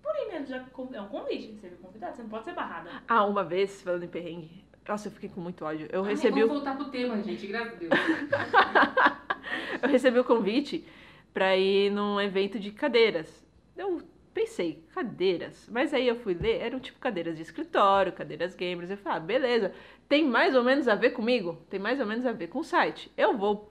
[0.01, 1.53] por aí mesmo, já que é um convite.
[1.53, 2.89] Você é convidado, você não pode ser barrada.
[3.07, 4.65] Ah, uma vez, falando em perrengue.
[4.87, 5.87] Nossa, eu fiquei com muito ódio.
[5.91, 7.91] Eu Ai, recebi, Vamos o, voltar pro tema, gente, graças a Deus.
[9.81, 10.85] eu recebi o convite
[11.33, 13.45] pra ir num evento de cadeiras.
[13.75, 14.01] Eu
[14.35, 15.67] pensei, cadeiras.
[15.71, 18.91] Mas aí eu fui ler, eram tipo cadeiras de escritório, cadeiras gamers.
[18.91, 19.73] Eu falei, ah, beleza.
[20.09, 21.65] Tem mais ou menos a ver comigo?
[21.69, 23.11] Tem mais ou menos a ver com o site.
[23.17, 23.69] Eu vou.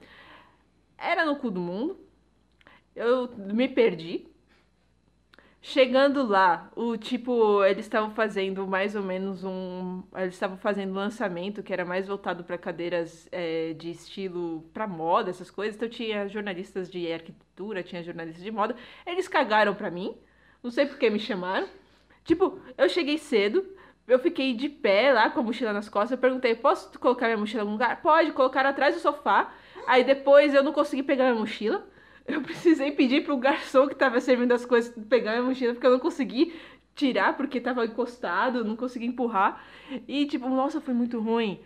[0.97, 1.97] Era no cu do mundo.
[2.95, 4.27] Eu me perdi.
[5.61, 10.03] Chegando lá, o tipo, eles estavam fazendo mais ou menos um.
[10.15, 14.87] Eles estavam fazendo um lançamento que era mais voltado para cadeiras é, de estilo para
[14.87, 15.75] moda, essas coisas.
[15.75, 18.75] Então tinha jornalistas de arquitetura, tinha jornalistas de moda.
[19.05, 20.15] Eles cagaram pra mim.
[20.65, 21.67] Não sei por que me chamaram.
[22.23, 23.65] Tipo, eu cheguei cedo,
[24.07, 26.11] Eu fiquei de pé lá com a mochila nas costas.
[26.11, 28.01] Eu perguntei: posso colocar minha mochila em algum lugar?
[28.01, 29.51] Pode, colocar atrás do sofá.
[29.87, 31.85] Aí depois eu não consegui pegar minha mochila.
[32.27, 35.91] Eu precisei pedir pro garçom que tava servindo as coisas pegar minha mochila, porque eu
[35.91, 36.55] não consegui
[36.95, 39.63] tirar, porque tava encostado, não consegui empurrar.
[40.07, 41.59] E, tipo, nossa, foi muito ruim.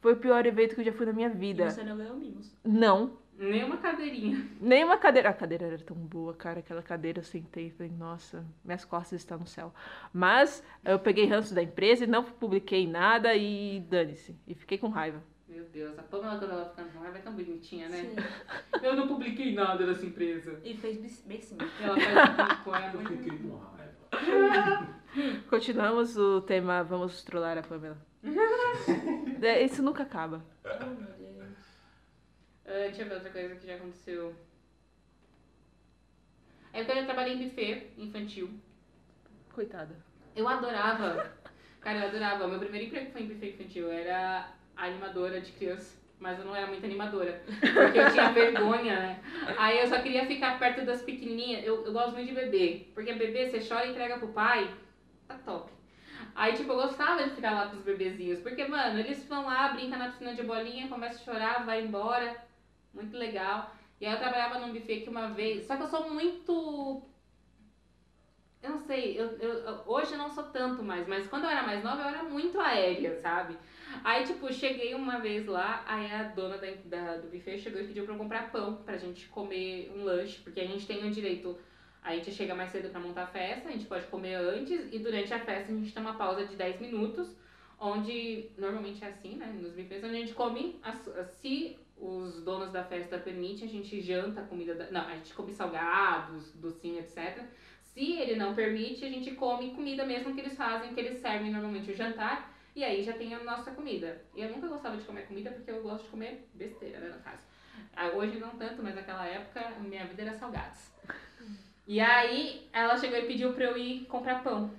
[0.00, 1.70] Foi o pior evento que eu já fui na minha E vida.
[1.70, 2.56] você não ganhou mimos.
[2.64, 4.46] Não, Nem uma cadeirinha.
[4.60, 5.30] nem uma cadeira.
[5.30, 6.58] A cadeira era tão boa, cara.
[6.60, 9.72] Aquela cadeira eu sentei e falei, nossa, minhas costas estão no céu.
[10.12, 14.36] Mas eu peguei ranço da empresa e não publiquei nada e dane-se.
[14.46, 15.22] E fiquei com raiva.
[15.48, 17.96] Meu Deus, a Pamela quando ela fica com raiva é tão bonitinha, né?
[17.96, 18.14] Sim.
[18.86, 20.60] Eu não publiquei nada dessa empresa.
[20.62, 21.60] E fez bes- beicinho.
[21.80, 22.92] Ela faz um poema.
[22.94, 25.00] Eu fiquei com raiva.
[25.50, 27.98] Continuamos o tema Vamos trollar a Pamela.
[29.42, 30.44] É, Isso nunca acaba.
[30.64, 31.19] Oh, meu Deus.
[32.70, 34.32] Ah, deixa eu ver outra coisa que já aconteceu.
[36.72, 38.48] É quando eu trabalhei em buffet infantil.
[39.52, 39.96] Coitada.
[40.36, 41.32] Eu adorava.
[41.80, 42.46] Cara, eu adorava.
[42.46, 43.88] Meu primeiro emprego foi em buffet infantil.
[43.88, 45.98] Eu era animadora de criança.
[46.20, 47.42] Mas eu não era muito animadora.
[47.44, 49.22] Porque eu tinha vergonha, né?
[49.58, 51.64] Aí eu só queria ficar perto das pequenininhas.
[51.64, 52.86] Eu, eu gosto muito de bebê.
[52.94, 54.72] Porque bebê, você chora e entrega pro pai.
[55.26, 55.72] Tá top.
[56.36, 58.38] Aí, tipo, eu gostava de ficar lá com os bebezinhos.
[58.38, 62.48] Porque, mano, eles vão lá, brincam na piscina de bolinha, começam a chorar, vai embora.
[62.92, 63.70] Muito legal.
[64.00, 65.64] E aí eu trabalhava num buffet que uma vez.
[65.66, 67.02] Só que eu sou muito
[68.62, 71.62] eu não sei, eu, eu- hoje eu não sou tanto mais, mas quando eu era
[71.62, 73.56] mais nova eu era muito aérea, sabe?
[74.04, 77.86] Aí, tipo, cheguei uma vez lá, aí a dona da, da- do buffet chegou e
[77.86, 81.10] pediu pra eu comprar pão pra gente comer um lanche, porque a gente tem o
[81.10, 81.58] direito,
[82.02, 84.98] a gente chega mais cedo pra montar a festa, a gente pode comer antes, e
[84.98, 87.34] durante a festa a gente tem uma pausa de 10 minutos,
[87.78, 89.46] onde normalmente é assim, né?
[89.58, 91.08] Nos buffets, onde a gente come, as-
[91.40, 95.34] se os donos da festa permitem, a gente janta a comida, da, não, a gente
[95.34, 97.44] come salgados, docinho, etc.
[97.82, 101.50] Se ele não permite, a gente come comida mesmo que eles fazem, que eles servem
[101.50, 102.56] normalmente o jantar.
[102.74, 104.22] E aí já tem a nossa comida.
[104.34, 107.20] E eu nunca gostava de comer comida porque eu gosto de comer besteira, né, no
[107.20, 107.42] caso.
[107.94, 110.90] Ah, Hoje não tanto, mas naquela época minha vida era salgados.
[111.86, 114.70] E aí ela chegou e pediu pra eu ir comprar pão.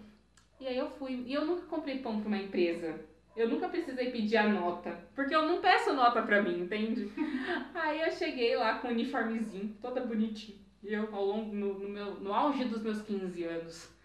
[0.60, 1.24] E aí eu fui.
[1.28, 2.98] E eu nunca comprei pão pra uma empresa.
[3.36, 4.98] Eu nunca precisei pedir a nota.
[5.16, 7.12] Porque eu não peço nota pra mim, entende?
[7.74, 10.58] Aí eu cheguei lá com o uniformezinho, toda bonitinha.
[10.84, 13.96] E eu, ao longo, no, no meu, no auge dos meus 15 anos,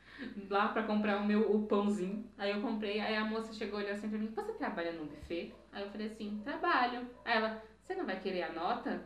[0.48, 2.24] lá pra comprar o meu o pãozinho.
[2.36, 5.06] Aí eu comprei, aí a moça chegou e olhou assim pra mim, você trabalha no
[5.06, 5.54] buffet?
[5.72, 7.08] Aí eu falei assim, trabalho.
[7.24, 9.02] Aí ela, você não vai querer a nota?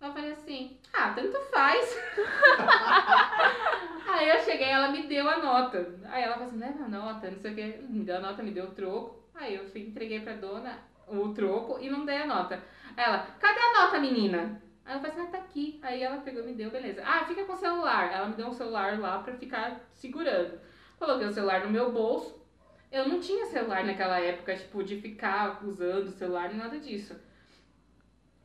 [0.00, 1.98] Eu falei assim, ah, tanto faz.
[4.08, 5.98] aí eu cheguei, ela me deu a nota.
[6.04, 7.78] Aí ela falou assim, leva a nota, não sei o que.
[7.88, 9.17] Me deu a nota, me deu o troco.
[9.38, 12.56] Aí eu fui, entreguei pra dona o troco e não dei a nota.
[12.96, 14.60] Aí ela, cadê a nota, menina?
[14.84, 15.78] Aí eu falei assim, ah, tá aqui.
[15.82, 17.02] Aí ela pegou me deu, beleza.
[17.04, 18.12] Ah, fica com o celular.
[18.12, 20.58] Ela me deu um celular lá pra ficar segurando.
[20.98, 22.36] Coloquei o celular no meu bolso.
[22.90, 27.14] Eu não tinha celular naquela época, tipo, de ficar usando o celular, nada disso.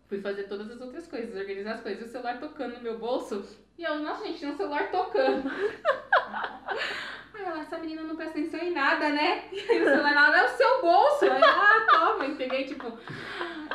[0.08, 2.08] Fui fazer todas as outras coisas, organizar as coisas.
[2.08, 3.44] O celular tocando no meu bolso.
[3.78, 5.50] E eu, nossa, gente, tinha um celular tocando.
[7.34, 9.46] Aí ela, essa menina não presta atenção em nada, né?
[9.52, 11.26] E aí o celular é o seu bolso.
[11.26, 12.36] Aí ah, toma.
[12.36, 12.88] Peguei, tipo...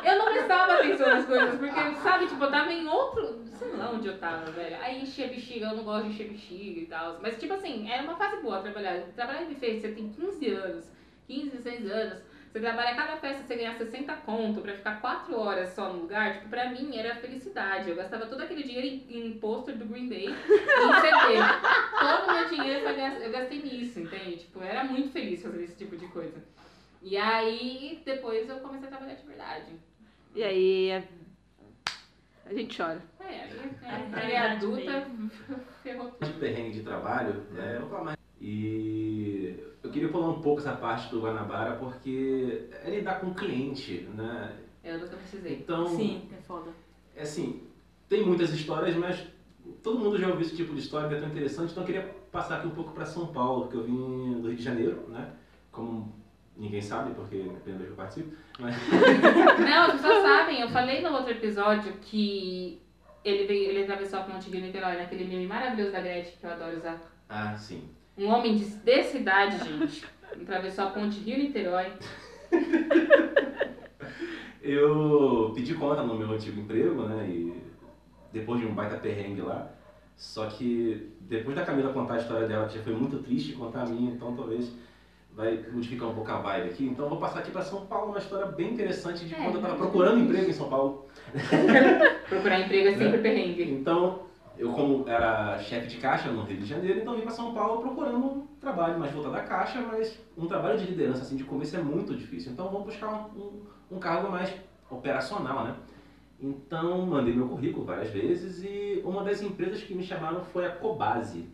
[0.03, 3.39] Eu não prestava atenção nas coisas, porque, sabe, tipo, eu tava em outro...
[3.59, 4.77] Sei lá onde eu tava, velho.
[4.81, 7.19] Aí enchia bexiga, eu não gosto de encher bexiga e tal.
[7.21, 9.01] Mas, tipo assim, era uma fase boa trabalhar.
[9.13, 10.91] Trabalhar em buffet, você tem 15 anos,
[11.27, 12.28] 15, 16 anos.
[12.51, 16.33] Você trabalha cada festa, você ganha 60 conto pra ficar 4 horas só no lugar.
[16.33, 17.89] Tipo, pra mim era felicidade.
[17.91, 21.37] Eu gastava todo aquele dinheiro em, em pôster do Green Day em CD.
[21.99, 22.87] todo o meu dinheiro
[23.21, 24.37] eu gastei nisso, entende?
[24.37, 26.43] Tipo, eu era muito feliz fazer esse tipo de coisa.
[27.03, 29.71] E aí, depois eu comecei a trabalhar de verdade.
[30.35, 31.03] E aí a,
[32.49, 33.01] a gente chora.
[33.19, 35.07] É, aí, É, aí é, adulta
[35.83, 36.25] ferrou tudo.
[36.33, 37.75] de perrengue de trabalho, né?
[37.75, 38.17] Eu vou falar mais.
[38.41, 39.55] E
[39.89, 44.07] eu queria pular um pouco essa parte do Guanabara porque é lidar com o cliente,
[44.15, 44.55] né?
[44.83, 45.53] Eu nunca precisei.
[45.53, 46.69] Então, Sim, é foda.
[47.15, 47.63] é assim,
[48.07, 49.19] tem muitas histórias, mas
[49.81, 52.03] todo mundo já ouviu esse tipo de história que é tão interessante, então eu queria
[52.31, 55.31] passar aqui um pouco para São Paulo, porque eu vim do Rio de Janeiro, né?
[55.71, 56.13] Como
[56.55, 58.75] ninguém sabe, porque é a primeira vez que eu participo, mas
[59.59, 62.79] Não, as pessoas sabem, eu falei no outro episódio que
[63.25, 66.51] ele veio, ele atravessou a ponte de Niterói, naquele meme maravilhoso da Gretchen que eu
[66.51, 67.01] adoro usar.
[67.27, 67.89] ah, sim.
[68.19, 70.05] Um homem de, de cidade, gente,
[70.41, 71.87] atravessou a ponte Rio-Niterói.
[74.61, 77.25] Eu pedi conta no meu antigo emprego, né?
[77.29, 77.53] E
[78.33, 79.71] depois de um baita perrengue lá.
[80.17, 83.83] Só que depois da Camila contar a história dela, que já foi muito triste contar
[83.83, 84.69] a minha, então talvez
[85.33, 86.85] vai modificar um pouco a vibe aqui.
[86.87, 89.55] Então eu vou passar aqui para São Paulo, uma história bem interessante de É, quando
[89.55, 91.07] eu estava mas- procurando emprego em São Paulo.
[92.27, 93.63] Procurar emprego é sempre perrengue.
[93.71, 94.23] Então,
[94.59, 97.81] eu como era chefe de caixa no Rio de Janeiro, então vim para São Paulo
[97.81, 101.77] procurando um trabalho mais voltado à caixa, mas um trabalho de liderança assim de começo
[101.77, 102.51] é muito difícil.
[102.51, 104.53] Então vamos buscar um, um, um cargo mais
[104.91, 105.75] operacional, né?
[106.41, 110.71] Então mandei meu currículo várias vezes e uma das empresas que me chamaram foi a
[110.71, 111.47] Cobase.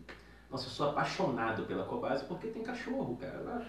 [0.50, 3.64] Nossa, eu sou apaixonado pela Cobase porque tem cachorro, cara.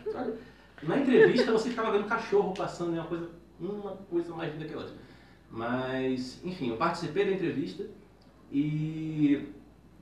[0.83, 4.73] Na entrevista você ficava vendo cachorro passando, é uma coisa, uma coisa mais linda que
[4.73, 4.95] a outra.
[5.51, 7.87] Mas, enfim, eu participei da entrevista
[8.51, 9.53] e.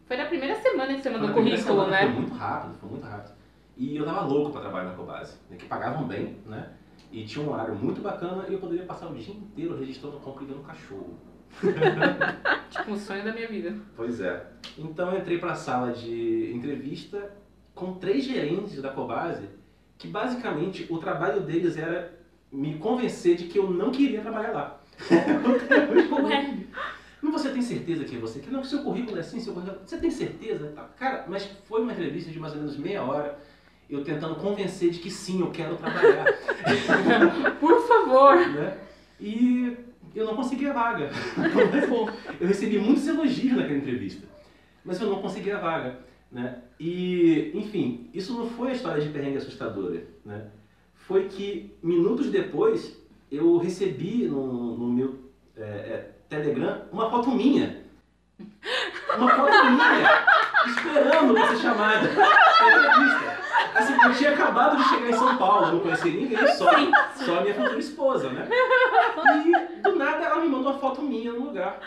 [0.07, 2.02] Foi na primeira semana que você mandou currículo, né?
[2.02, 3.35] Foi muito rápido, foi muito rápido.
[3.76, 6.70] E eu tava louco pra trabalhar na Cobase, né, que pagavam bem, né?
[7.11, 10.44] E tinha um horário muito bacana e eu poderia passar o dia inteiro registrando compra
[10.44, 11.14] e dando cachorro.
[12.70, 13.74] Tipo, um sonho da minha vida.
[13.96, 14.46] Pois é.
[14.76, 17.33] Então eu entrei para a sala de entrevista
[17.74, 19.48] com três gerentes da Cobase,
[19.96, 22.12] que basicamente o trabalho deles era
[22.50, 24.80] me convencer de que eu não queria trabalhar lá.
[26.22, 26.57] Ué.
[27.24, 28.50] Não você tem certeza que você quer?
[28.50, 29.80] Não, seu currículo é assim, seu currículo...
[29.87, 30.72] Você tem certeza?
[30.76, 33.38] Tá, Cara, mas foi uma entrevista de mais ou menos meia hora,
[33.88, 36.26] eu tentando convencer de que sim, eu quero trabalhar.
[37.58, 38.37] Por favor!
[38.37, 38.76] né?
[39.18, 39.74] E
[40.14, 41.10] eu não consegui a vaga.
[42.38, 44.28] eu recebi muitos elogios naquela entrevista,
[44.84, 46.00] mas eu não consegui a vaga.
[46.30, 46.58] Né?
[46.78, 50.04] E, enfim, isso não foi a história de perrengue assustadora.
[50.26, 50.48] Né?
[50.94, 53.00] Foi que, minutos depois,
[53.32, 55.24] eu recebi no, no meu
[55.56, 57.85] é, é, Telegram uma foto minha.
[59.16, 60.25] Uma foto minha,
[60.66, 63.44] esperando pra ser chamada entrevista.
[63.75, 66.70] Assim, eu tinha acabado de chegar em São Paulo, não conhecia ninguém, só,
[67.14, 68.49] só a minha futura esposa, né?
[69.44, 71.81] E do nada ela me mandou uma foto minha no lugar.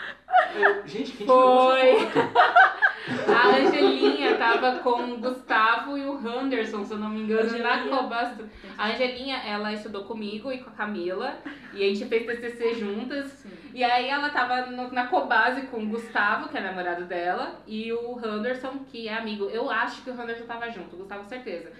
[0.54, 1.90] Eu, gente, quem tirou Foi.
[1.90, 2.78] essa foto?
[3.26, 7.76] A Angelinha tava com o Gustavo e o Henderson, se eu não me engano, na
[7.76, 7.96] Angelinha.
[7.96, 8.44] Cobasto.
[8.76, 11.38] A Angelinha, ela estudou comigo e com a Camila,
[11.72, 13.26] e a gente fez TCC juntas.
[13.32, 13.50] Sim.
[13.74, 17.92] E aí ela tava no- na Cobase com o Gustavo, que é namorado dela, e
[17.92, 19.48] o Henderson, que é amigo.
[19.50, 21.72] Eu acho que o Henderson tava junto, o Gustavo certeza.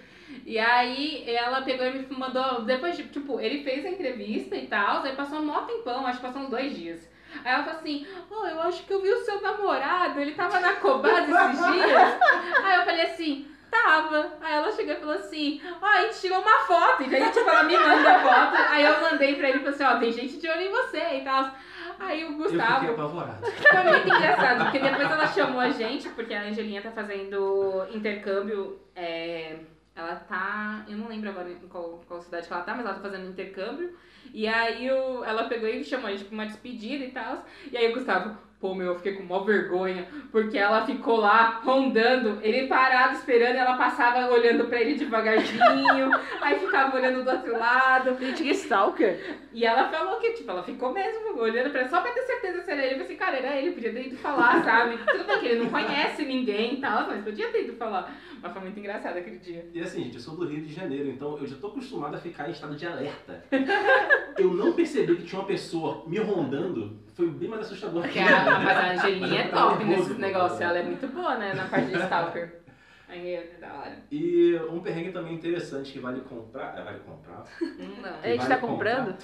[0.45, 4.67] E aí ela pegou e me mandou, depois de, tipo, ele fez a entrevista e
[4.67, 7.09] tal, aí passou um mó tempão, acho que passou uns dois dias.
[7.43, 10.59] Aí ela falou assim, oh, eu acho que eu vi o seu namorado, ele tava
[10.59, 12.17] na Cobase esses dias.
[12.63, 14.33] aí eu falei assim, tava.
[14.41, 17.03] Aí ela chegou e falou assim, ó, a gente tirou uma foto.
[17.03, 18.61] E aí, tipo, ela me manda a foto.
[18.71, 21.17] Aí eu mandei pra ele e falei assim, ó, tem gente de olho em você
[21.17, 21.51] e tal.
[21.99, 22.91] Aí o Eu fiquei Gustavo.
[22.91, 23.45] apavorado.
[23.45, 28.79] Foi muito engraçado, porque depois ela chamou a gente, porque a Angelinha tá fazendo intercâmbio.
[28.95, 29.57] é,
[29.95, 30.85] ela tá.
[30.87, 33.27] Eu não lembro agora em qual, qual cidade que ela tá, mas ela tá fazendo
[33.29, 33.93] intercâmbio.
[34.33, 37.43] E aí o, ela pegou e chamou a gente pra uma despedida e tal.
[37.71, 41.61] E aí o Gustavo, pô, meu, eu fiquei com mó vergonha, porque ela ficou lá
[41.63, 47.57] rondando, ele parado esperando, ela passava olhando pra ele devagarzinho, aí ficava olhando do outro
[47.57, 48.17] lado.
[48.19, 49.39] Gente, que stalker.
[49.51, 52.61] E ela falou que, tipo, ela ficou mesmo olhando pra ele, só pra ter certeza
[52.61, 52.93] se era ele.
[52.93, 54.97] Eu falei assim, cara, era ele, podia ter ido falar, sabe?
[54.97, 58.15] Tudo bem que ele não conhece ninguém e tal, mas podia ter ido falar.
[58.41, 59.67] Mas foi muito engraçado aquele dia.
[59.73, 62.19] E assim, gente, eu sou do Rio de Janeiro, então eu já tô acostumado a
[62.19, 63.43] ficar em estado de alerta.
[64.37, 68.03] Eu não percebi que tinha uma pessoa me rondando, foi bem mais assustador.
[68.03, 70.21] Porque a, mas a Angelinha é tava top nervoso, nesses pô.
[70.21, 72.61] negócios, ela é muito boa, né, na parte de stalker.
[73.09, 73.97] Aí é da hora.
[74.11, 76.77] E um perrengue também interessante que vale comprar.
[76.77, 77.43] É, vale comprar.
[78.01, 78.19] Não.
[78.21, 79.15] A gente tá comprando?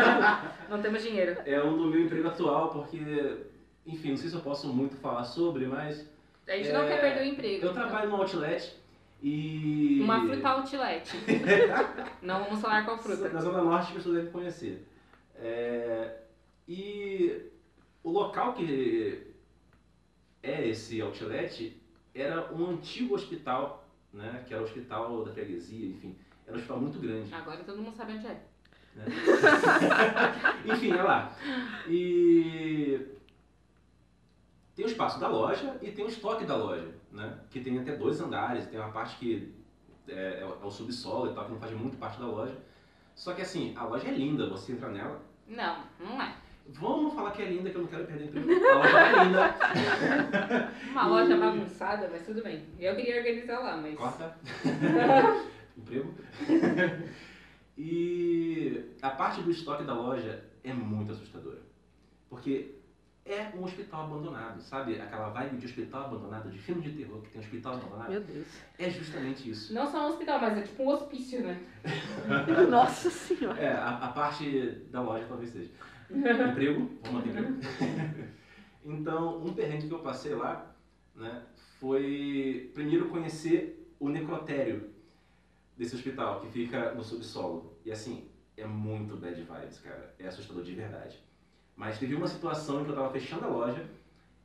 [0.70, 1.36] Não temos dinheiro.
[1.44, 3.00] É um do meu emprego atual, porque,
[3.84, 6.08] enfim, não sei se eu posso muito falar sobre, mas
[6.46, 7.66] A gente não É, quer perder o emprego.
[7.66, 8.76] eu trabalho no outlet
[9.22, 10.00] e.
[10.02, 11.10] Uma fruta outlet.
[12.22, 13.28] não vamos falar qual fruta.
[13.28, 14.86] Na Zona Norte as pessoas devem conhecer.
[15.36, 16.16] É,
[16.68, 17.42] e
[18.04, 19.26] o local que
[20.42, 21.76] é esse outlet
[22.14, 24.44] era um antigo hospital, né?
[24.46, 26.16] Que era o hospital da freguesia, enfim.
[26.46, 27.32] Era um hospital muito grande.
[27.34, 28.42] Agora todo mundo sabe onde é.
[28.94, 29.04] né?
[30.66, 31.36] enfim, é lá.
[31.88, 33.06] E
[34.74, 37.38] tem o espaço da loja e tem o estoque da loja, né?
[37.50, 39.54] Que tem até dois andares, tem uma parte que
[40.08, 42.56] é, é o- é o subsolo e tal, que não faz muito parte da loja.
[43.14, 45.20] Só que assim, a loja é linda, você entra nela.
[45.46, 46.34] Não, não é.
[46.68, 48.66] Vamos falar que é linda, que eu não quero perder emprego.
[48.66, 50.68] A loja é linda.
[50.90, 52.64] Uma loja bagunçada, mas tudo bem.
[52.78, 53.96] Eu queria organizar lá, mas.
[53.96, 54.36] Corta.
[55.76, 56.14] Emprego.
[57.76, 61.60] E a parte do estoque da loja é muito assustadora.
[62.28, 62.76] Porque
[63.24, 65.00] é um hospital abandonado, sabe?
[65.00, 68.10] Aquela vibe de hospital abandonado, de filme de terror que tem um hospital abandonado.
[68.10, 68.46] Meu Deus.
[68.78, 69.72] É justamente isso.
[69.72, 71.60] Não só um hospital, mas é tipo um hospício, né?
[72.68, 73.60] Nossa senhora.
[73.60, 75.70] É, a, a parte da loja talvez seja.
[76.50, 78.32] Emprego, vamos manter emprego.
[78.84, 80.74] Então, um perrengue que eu passei lá,
[81.14, 81.44] né,
[81.78, 84.90] foi primeiro conhecer o necrotério
[85.76, 87.78] desse hospital, que fica no subsolo.
[87.84, 90.14] E assim, é muito bad vibes, cara.
[90.18, 91.18] É assustador de verdade.
[91.76, 93.86] Mas teve uma situação em que eu tava fechando a loja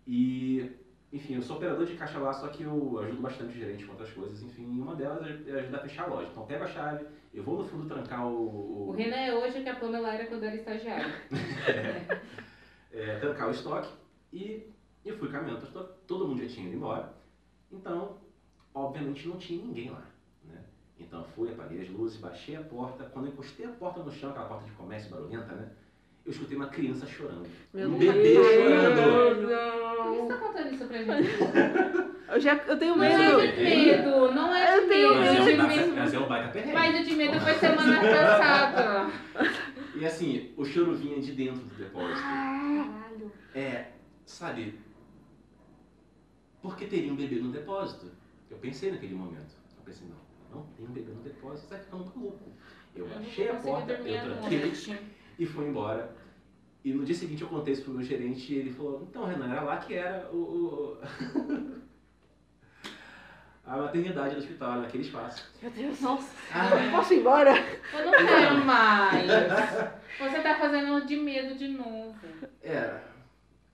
[0.05, 0.71] e
[1.11, 3.93] enfim, eu sou operador de caixa lá, só que eu ajudo bastante o gerente com
[3.93, 4.41] outras coisas.
[4.43, 6.29] Enfim, uma delas é ajudar a fechar a loja.
[6.29, 8.89] Então, pego a chave, eu vou no fundo trancar o...
[8.89, 11.13] O Renan é hoje o que a Pamela era quando era estagiária.
[12.91, 13.89] é, trancar o estoque
[14.33, 14.69] e
[15.05, 15.93] eu fui caminhando estoque.
[16.05, 17.13] Todo mundo já tinha ido embora.
[17.71, 18.17] Então,
[18.73, 20.03] obviamente, não tinha ninguém lá.
[20.43, 20.61] Né?
[20.99, 23.05] Então, fui, apaguei as luzes, baixei a porta.
[23.05, 25.71] Quando eu encostei a porta no chão, aquela porta de comércio barulhenta, né?
[26.27, 27.47] Eu escutei uma criança chorando.
[27.73, 28.13] Meu um Deus.
[28.13, 29.47] bebê chorando.
[29.47, 31.29] Por que você tá contando isso pra gente?
[32.27, 33.55] Eu já eu tenho Não é medo.
[33.55, 35.23] de medo, não é de Eu tenho medo.
[35.23, 35.95] Mas é, de um, medo.
[35.95, 36.73] mas é um baita perrengue.
[36.73, 39.11] Mas de medo foi semana passada.
[39.95, 42.19] E assim, o choro vinha de dentro do depósito.
[42.21, 43.31] Caralho.
[43.55, 43.85] É,
[44.25, 44.77] sabe,
[46.61, 48.11] por que teria um bebê no depósito?
[48.51, 49.55] Eu pensei naquele momento.
[49.77, 52.51] Eu pensei, não, não tem um bebê no depósito, ficar um maluco.
[52.93, 54.73] Eu Eu baixei a porta, eu tranquei.
[55.39, 56.15] E fui embora.
[56.83, 59.51] E no dia seguinte eu contei isso pro meu gerente e ele falou, então Renan,
[59.51, 60.37] era lá que era o...
[60.37, 60.97] o-
[63.65, 65.51] a maternidade do hospital, naquele espaço.
[65.61, 65.99] Meu Deus.
[65.99, 66.33] Nossa.
[66.85, 67.51] Eu posso ir embora?
[67.93, 69.27] Eu não quero mais.
[70.19, 72.15] Você tá fazendo de medo de novo.
[72.63, 72.97] É,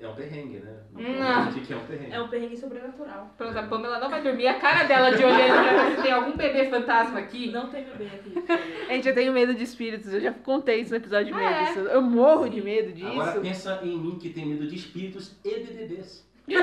[0.06, 0.74] é um perrengue, né?
[0.94, 1.50] Não.
[1.50, 2.14] O que é um perrengue?
[2.14, 3.34] É um perrengue sobrenatural.
[3.38, 4.48] Pronto, a Pamela não vai dormir.
[4.48, 7.52] A cara dela de olhando pra ver se tem algum bebê fantasma aqui.
[7.52, 8.34] Não tem bebê aqui.
[8.90, 10.14] Gente, eu tenho medo de espíritos.
[10.14, 11.90] Eu já contei isso no episódio de Ah, medo.
[11.90, 11.96] é?
[11.96, 13.08] Eu morro de medo disso.
[13.22, 16.26] Agora pensa em mim que tem medo de espíritos e de bebês.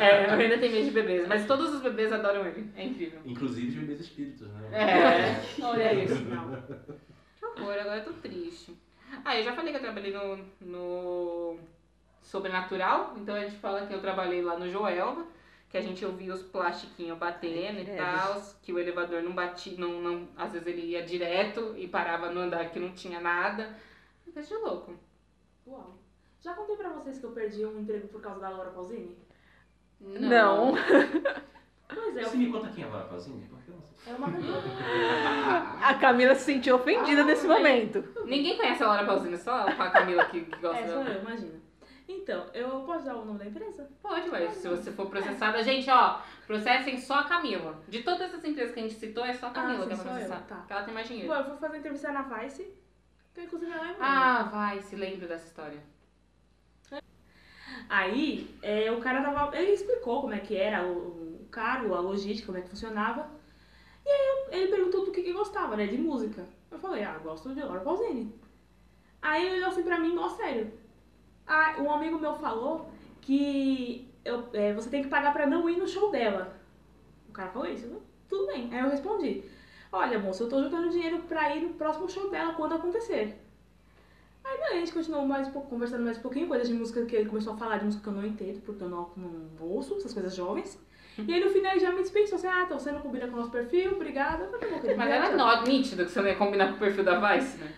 [0.00, 2.66] É, o Renan tem medo de bebês, mas todos os bebês adoram ele.
[2.76, 3.20] É incrível.
[3.24, 4.70] Inclusive de bebês espíritos, né?
[4.72, 5.62] É.
[5.62, 6.24] Olha isso.
[6.24, 6.50] Não.
[7.54, 8.74] Que horror, agora eu tô triste.
[9.24, 11.58] Ah, eu já falei que eu trabalhei no, no
[12.22, 15.26] Sobrenatural, então a gente fala que eu trabalhei lá no Joelma,
[15.68, 20.00] que a gente ouvia os plastiquinhos batendo e tal, que o elevador não batia, não,
[20.00, 23.76] não, às vezes ele ia direto e parava no andar que não tinha nada.
[24.24, 24.94] Coisa de louco.
[25.66, 25.98] Uau.
[26.40, 29.16] Já contei pra vocês que eu perdi um emprego por causa da Laura Pausini?
[30.00, 30.74] Não.
[31.94, 33.46] Pois é, Você me conta quem é a Pausini?
[33.48, 34.12] Porque eu não sei.
[34.12, 34.28] É uma.
[35.82, 38.02] A Camila se sentiu ofendida nesse momento.
[38.24, 41.16] Ninguém conhece a Laura Pausini, só a Camila que, que gosta É, sou dela.
[41.16, 41.60] eu, imagina.
[42.08, 43.88] Então, eu posso dar o nome da empresa?
[44.02, 44.48] Pode, ué.
[44.50, 47.78] Se você for processada, gente, ó, processem só a Camila.
[47.88, 50.02] De todas essas empresas que a gente citou, é só a Camila Ah, que sim,
[50.02, 50.46] vai só eu, processar.
[50.48, 50.56] tá.
[50.56, 51.28] Porque ela tem mais dinheiro.
[51.28, 52.68] Bom, eu fui fazer entrevista na Vice,
[53.32, 55.80] que eu inclusive ela é Ah, vai, se lembra dessa história.
[57.88, 59.56] Aí, é, o cara tava.
[59.56, 63.28] Ele explicou como é que era o, o cargo, a logística, como é que funcionava.
[64.06, 65.86] E aí eu- ele perguntou do que, que gostava, né?
[65.86, 66.46] De música.
[66.70, 68.32] Eu falei, ah, gosto de Laura Pausini.
[69.22, 70.72] Aí ele olhou assim pra mim, mó sério.
[71.46, 72.90] Ah, um amigo meu falou
[73.20, 76.56] que eu, é, você tem que pagar pra não ir no show dela.
[77.28, 78.72] O cara falou isso, eu, tudo bem.
[78.72, 79.44] Aí eu respondi,
[79.92, 83.39] olha moça, eu tô juntando dinheiro pra ir no próximo show dela quando acontecer.
[84.44, 87.04] Aí daí a gente continuou mais um pouco, conversando mais um pouquinho, coisas de música
[87.04, 89.66] que ele começou a falar de música que eu não entendo, porque eu não, não
[89.66, 90.78] ouço essas coisas jovens.
[91.18, 93.34] E aí no final ele já me dispensou assim, ah, então você não combina com
[93.34, 94.44] o nosso perfil, obrigada.
[94.44, 96.68] Eu falei, "Tá bom, querido, Mas era obrigada." nó- nítido que você não ia combinar
[96.68, 97.72] com o perfil da Vice, né?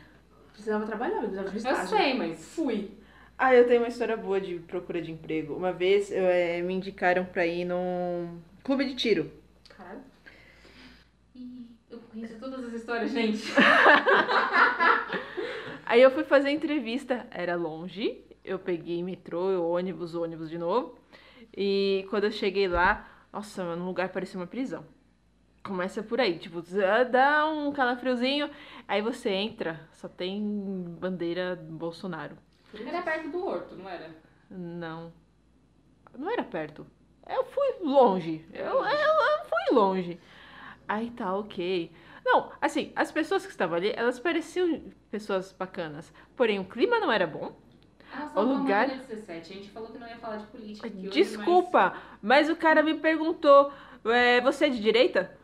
[0.52, 1.88] Precisava trabalhar, eu precisava de um Eu estágio.
[1.96, 2.44] sei, mas.
[2.54, 2.90] Fui.
[3.36, 5.54] Ah, eu tenho uma história boa de procura de emprego.
[5.56, 9.32] Uma vez eu, eh, me indicaram pra ir num clube de tiro.
[9.76, 10.02] Caralho.
[11.34, 13.42] Ih, eu conheço todas as histórias, gente.
[15.84, 18.24] Aí eu fui fazer entrevista, era longe.
[18.44, 20.96] Eu peguei metrô, ônibus, ônibus de novo.
[21.56, 24.84] E quando eu cheguei lá, nossa, mano, o lugar parecia uma prisão.
[25.62, 26.60] Começa por aí, tipo,
[27.10, 28.50] dá um calafriozinho,
[28.88, 30.42] aí você entra, só tem
[30.98, 32.36] bandeira Bolsonaro.
[32.84, 34.10] Era perto do horto, não era?
[34.50, 35.12] Não.
[36.18, 36.84] Não era perto.
[37.28, 38.44] Eu fui longe.
[38.52, 40.20] Eu, eu, eu fui longe.
[40.88, 41.92] Aí tá, ok.
[42.24, 46.12] Não, assim, as pessoas que estavam ali, elas pareciam pessoas bacanas.
[46.36, 47.56] Porém, o clima não era bom.
[48.14, 49.52] Ah, O lugar- 17.
[49.52, 52.82] A gente falou que não ia falar de política aqui hoje, Desculpa, mas o cara
[52.82, 53.72] me perguntou:
[54.04, 55.36] é, você é de direita?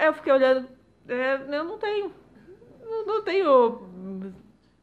[0.00, 0.68] Eu fiquei olhando.
[1.08, 2.12] "É, eu não tenho.
[2.84, 3.88] Não, não tenho.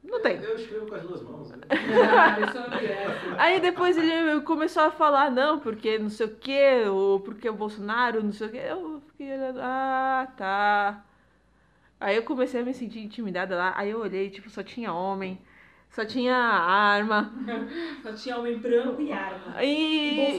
[0.03, 0.43] Não tenho.
[0.43, 1.49] Eu escrevo com as duas mãos.
[1.51, 1.57] né?
[1.69, 2.55] Mas...
[2.55, 3.39] Ah, eu.
[3.39, 7.53] Aí depois ele começou a falar, não, porque não sei o que, ou porque o
[7.53, 8.57] Bolsonaro, não sei o que.
[8.57, 11.03] Eu fiquei olhando, ah, tá.
[11.99, 13.73] Aí eu comecei a me sentir intimidada lá.
[13.75, 15.39] Aí eu olhei, tipo, só tinha homem,
[15.89, 17.33] só tinha arma.
[18.03, 19.63] Só tinha homem branco e arma.
[19.63, 20.37] E,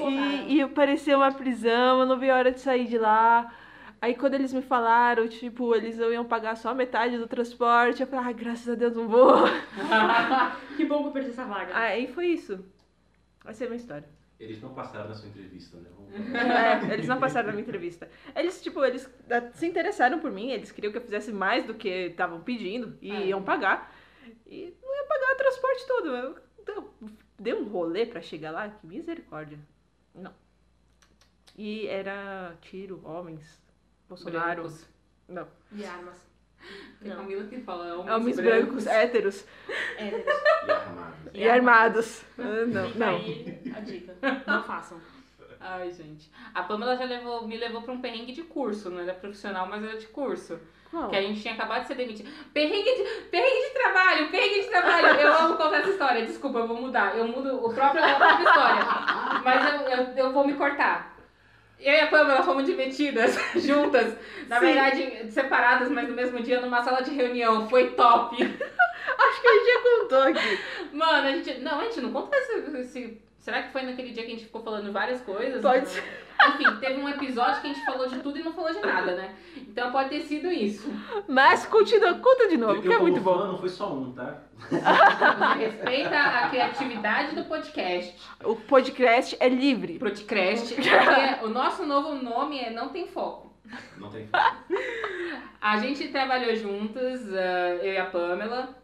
[0.48, 3.52] E e, e parecia uma prisão, eu não vi a hora de sair de lá.
[4.00, 8.06] Aí quando eles me falaram, tipo, eles não iam pagar só metade do transporte, eu
[8.06, 9.44] falei, ah, graças a Deus não vou.
[10.76, 11.76] que bom que eu perdi essa vaga.
[11.76, 12.64] Aí foi isso.
[13.44, 14.15] Essa é a minha história.
[14.38, 15.88] Eles não passaram na sua entrevista, né?
[15.94, 16.12] Vamos-
[16.90, 18.08] É, eles não passaram na minha entrevista.
[18.34, 21.74] Eles, tipo, eles ah, se interessaram por mim, eles queriam que eu fizesse mais do
[21.74, 23.26] que estavam pedindo e É.
[23.28, 23.94] iam pagar.
[24.46, 26.08] E não ia pagar o transporte todo.
[26.08, 26.90] Eu, então,
[27.38, 29.58] deu um rolê pra chegar lá, que misericórdia.
[30.14, 30.32] Não.
[31.56, 33.62] E era tiro, homens,
[34.08, 34.62] Bolsonaro.
[34.62, 34.86] Brancos.
[35.28, 35.48] Não.
[35.72, 36.25] E armas.
[37.00, 37.16] Tem Não.
[37.18, 39.44] Camila que fala homens, Homens brancos, héteros
[39.98, 40.08] É,
[40.66, 41.30] E armados.
[41.34, 42.22] e armados.
[42.38, 43.16] Ah, Não, Fica não.
[43.16, 44.14] aí a dica.
[44.46, 44.98] Não façam.
[45.60, 46.30] Ai, gente.
[46.54, 49.82] A Pamela já levou, me levou pra um perrengue de curso, não era profissional, mas
[49.82, 50.58] era de curso.
[50.90, 51.08] Qual?
[51.10, 52.30] Que a gente tinha acabado de ser demitido.
[52.54, 55.06] Perrengue de, perrengue de trabalho, perrengue de trabalho.
[55.20, 57.16] Eu amo contar essa história, desculpa, eu vou mudar.
[57.18, 58.84] Eu mudo o próprio, a própria história.
[59.44, 61.15] Mas eu, eu, eu vou me cortar.
[61.78, 64.16] Eu e a Pamela fomos demitidas juntas.
[64.48, 64.66] Na Sim.
[64.66, 67.68] verdade, separadas, mas no mesmo dia, numa sala de reunião.
[67.68, 68.36] Foi top.
[68.42, 70.60] Acho que a gente já contou aqui.
[70.92, 71.60] Mano, a gente.
[71.60, 74.44] Não, a gente não conta esse, esse- Será que foi naquele dia que a gente
[74.46, 75.62] ficou falando várias coisas?
[75.62, 76.02] Pode ser.
[76.48, 79.14] Enfim, teve um episódio que a gente falou de tudo e não falou de nada,
[79.14, 79.36] né?
[79.56, 80.92] Então pode ter sido isso.
[81.28, 83.46] Mas continua, conta de novo, Eu, que é muito fã, bom.
[83.46, 84.42] não foi só um, tá?
[85.58, 88.16] Respeita a criatividade do podcast.
[88.42, 90.00] O podcast é livre.
[90.00, 90.74] Podcast.
[90.74, 93.54] Porque o nosso novo nome é Não Tem Foco.
[93.96, 94.28] Não tem
[95.60, 98.76] A gente trabalhou juntas, ah, eu e a Pamela,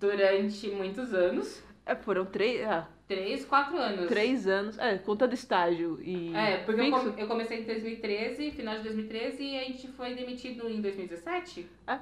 [0.00, 1.69] durante muitos anos.
[1.86, 4.06] É, foram três, ah, Três, quatro anos.
[4.08, 7.12] três anos, é, contando estágio e É, porque eu, fixo.
[7.12, 11.66] com- eu comecei em 2013, final de 2013, e a gente foi demitido em 2017?
[11.86, 12.00] Ah.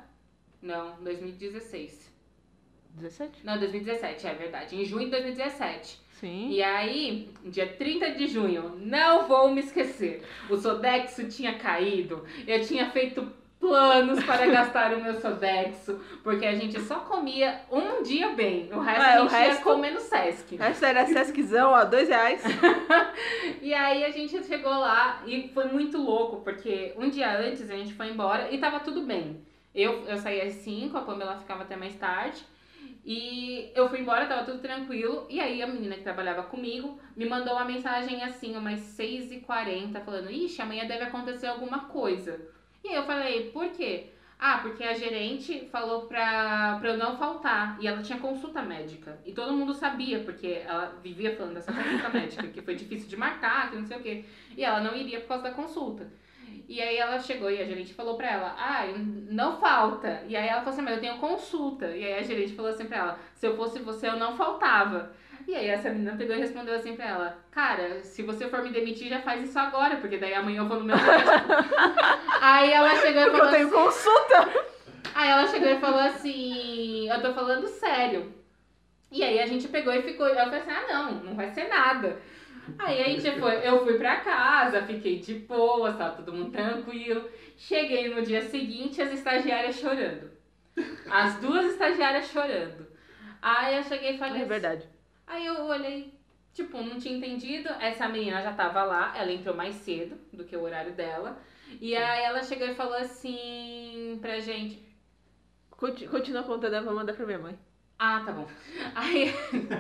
[0.61, 2.13] Não, 2016.
[2.95, 3.45] 17?
[3.47, 4.77] Não, 2017, é verdade.
[4.77, 6.01] Em junho de 2017.
[6.13, 6.51] Sim.
[6.51, 10.23] E aí, dia 30 de junho, não vou me esquecer.
[10.51, 12.25] O Sodexo tinha caído.
[12.47, 18.03] Eu tinha feito planos para gastar o meu Sodexo, porque a gente só comia um
[18.03, 18.71] dia bem.
[18.73, 20.57] O resto É, a o gente ia resto- comer no Sesc.
[20.61, 22.43] Essa era Sesquizão, ó, dois reais.
[23.61, 27.77] E aí a gente chegou lá e foi muito louco, porque um dia antes a
[27.77, 29.43] gente foi embora e tava tudo bem.
[29.75, 32.43] Eu, eu saí às 5, a Pamela ficava até mais tarde.
[33.05, 35.27] E eu fui embora, tava tudo tranquilo.
[35.29, 40.31] E aí a menina que trabalhava comigo me mandou uma mensagem assim, umas 6h40, falando:
[40.31, 42.41] Ixi, amanhã deve acontecer alguma coisa.
[42.85, 44.11] E aí eu falei: Por quê?
[44.39, 47.77] Ah, porque a gerente falou pra, pra eu não faltar.
[47.81, 49.19] E ela tinha consulta médica.
[49.27, 53.17] E todo mundo sabia, porque ela vivia falando dessa consulta médica, que foi difícil de
[53.17, 54.25] marcar, que não sei o quê.
[54.57, 56.09] E ela não iria por causa da consulta.
[56.69, 58.85] E aí ela chegou e a gerente falou pra ela, ah,
[59.31, 60.23] não falta.
[60.29, 61.87] E aí ela falou assim, mas eu tenho consulta.
[61.97, 65.13] E aí a gerente falou assim pra ela, se eu fosse você, eu não faltava.
[65.49, 68.69] E aí essa menina pegou e respondeu assim pra ela, cara, se você for me
[68.69, 70.95] demitir, já faz isso agora, porque daí amanhã eu vou no meu
[72.43, 74.69] aí ela chegou e falou eu tenho assim, consulta.
[75.15, 78.31] Aí ela chegou e falou assim: Eu tô falando sério.
[79.11, 80.29] E aí a gente pegou e ficou.
[80.29, 82.21] Ela falou assim: Ah, não, não vai ser nada.
[82.79, 87.27] Aí a gente foi, eu fui pra casa, fiquei de boa, tava todo mundo tranquilo.
[87.57, 90.31] Cheguei no dia seguinte, as estagiárias chorando.
[91.11, 92.87] As duas estagiárias chorando.
[93.41, 94.98] Aí eu cheguei e falei É verdade.
[95.29, 96.13] Aí eu olhei,
[96.55, 97.69] tipo, não tinha entendido.
[97.81, 101.39] Essa menina já tava lá, ela entrou mais cedo do que o horário dela.
[101.81, 104.83] E aí ela chegou e falou assim pra gente:
[105.71, 107.59] Conti- Continua contando, eu vou mandar pra minha mãe.
[107.99, 108.47] Ah, tá bom.
[108.95, 109.33] Aí,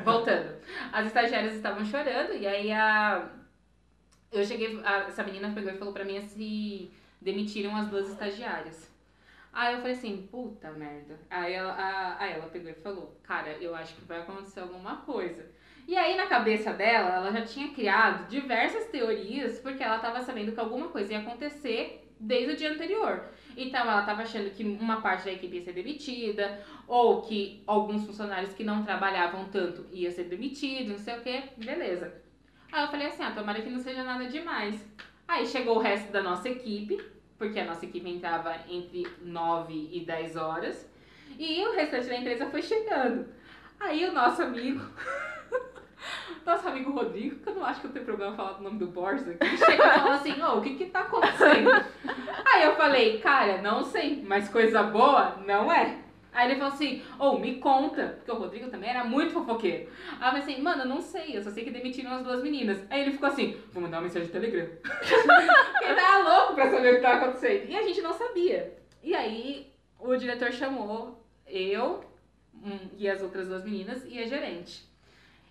[0.04, 0.56] voltando.
[0.92, 3.30] As estagiárias estavam chorando e aí a.
[4.32, 4.80] Eu cheguei.
[4.84, 6.90] a- essa menina pegou e falou pra mim assim:
[7.20, 8.87] demitiram as duas estagiárias.
[9.52, 11.18] Aí eu falei assim, puta merda.
[11.30, 14.96] Aí ela, a- aí ela pegou e falou, cara, eu acho que vai acontecer alguma
[14.98, 15.46] coisa.
[15.86, 20.52] E aí na cabeça dela, ela já tinha criado diversas teorias, porque ela tava sabendo
[20.52, 23.24] que alguma coisa ia acontecer desde o dia anterior.
[23.56, 28.04] Então ela tava achando que uma parte da equipe ia ser demitida, ou que alguns
[28.04, 32.12] funcionários que não trabalhavam tanto ia ser demitido, não sei o que, beleza.
[32.70, 34.86] Aí eu falei assim, ah, tomara que não seja nada demais.
[35.26, 37.00] Aí chegou o resto da nossa equipe,
[37.38, 40.90] porque a nossa equipe entrava entre 9 e 10 horas,
[41.38, 43.26] e o restante da empresa foi chegando.
[43.78, 44.84] Aí o nosso amigo,
[46.44, 48.88] nosso amigo Rodrigo, que eu não acho que eu tenho problema falar o nome do
[48.88, 51.70] Borges aqui, chegou e falou assim, ô, o que que tá acontecendo?
[52.44, 56.07] Aí eu falei, cara, não sei, mas coisa boa não é.
[56.32, 59.90] Aí ele falou assim, ô, me conta, porque o Rodrigo também era muito fofoqueiro.
[60.20, 62.42] Aí eu falei assim, mano, eu não sei, eu só sei que demitiram as duas
[62.42, 62.78] meninas.
[62.90, 64.68] Aí ele ficou assim, vou mandar uma mensagem de Telegram.
[65.82, 67.70] Ele tava louco pra saber o que tava acontecendo.
[67.70, 68.76] E a gente não sabia.
[69.02, 72.04] E aí o diretor chamou eu
[72.54, 74.86] hum, e as outras duas meninas e a gerente.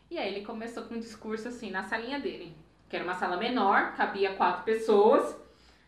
[0.09, 2.55] E aí ele começou com um discurso assim, na salinha dele.
[2.87, 5.35] Que era uma sala menor, cabia quatro pessoas,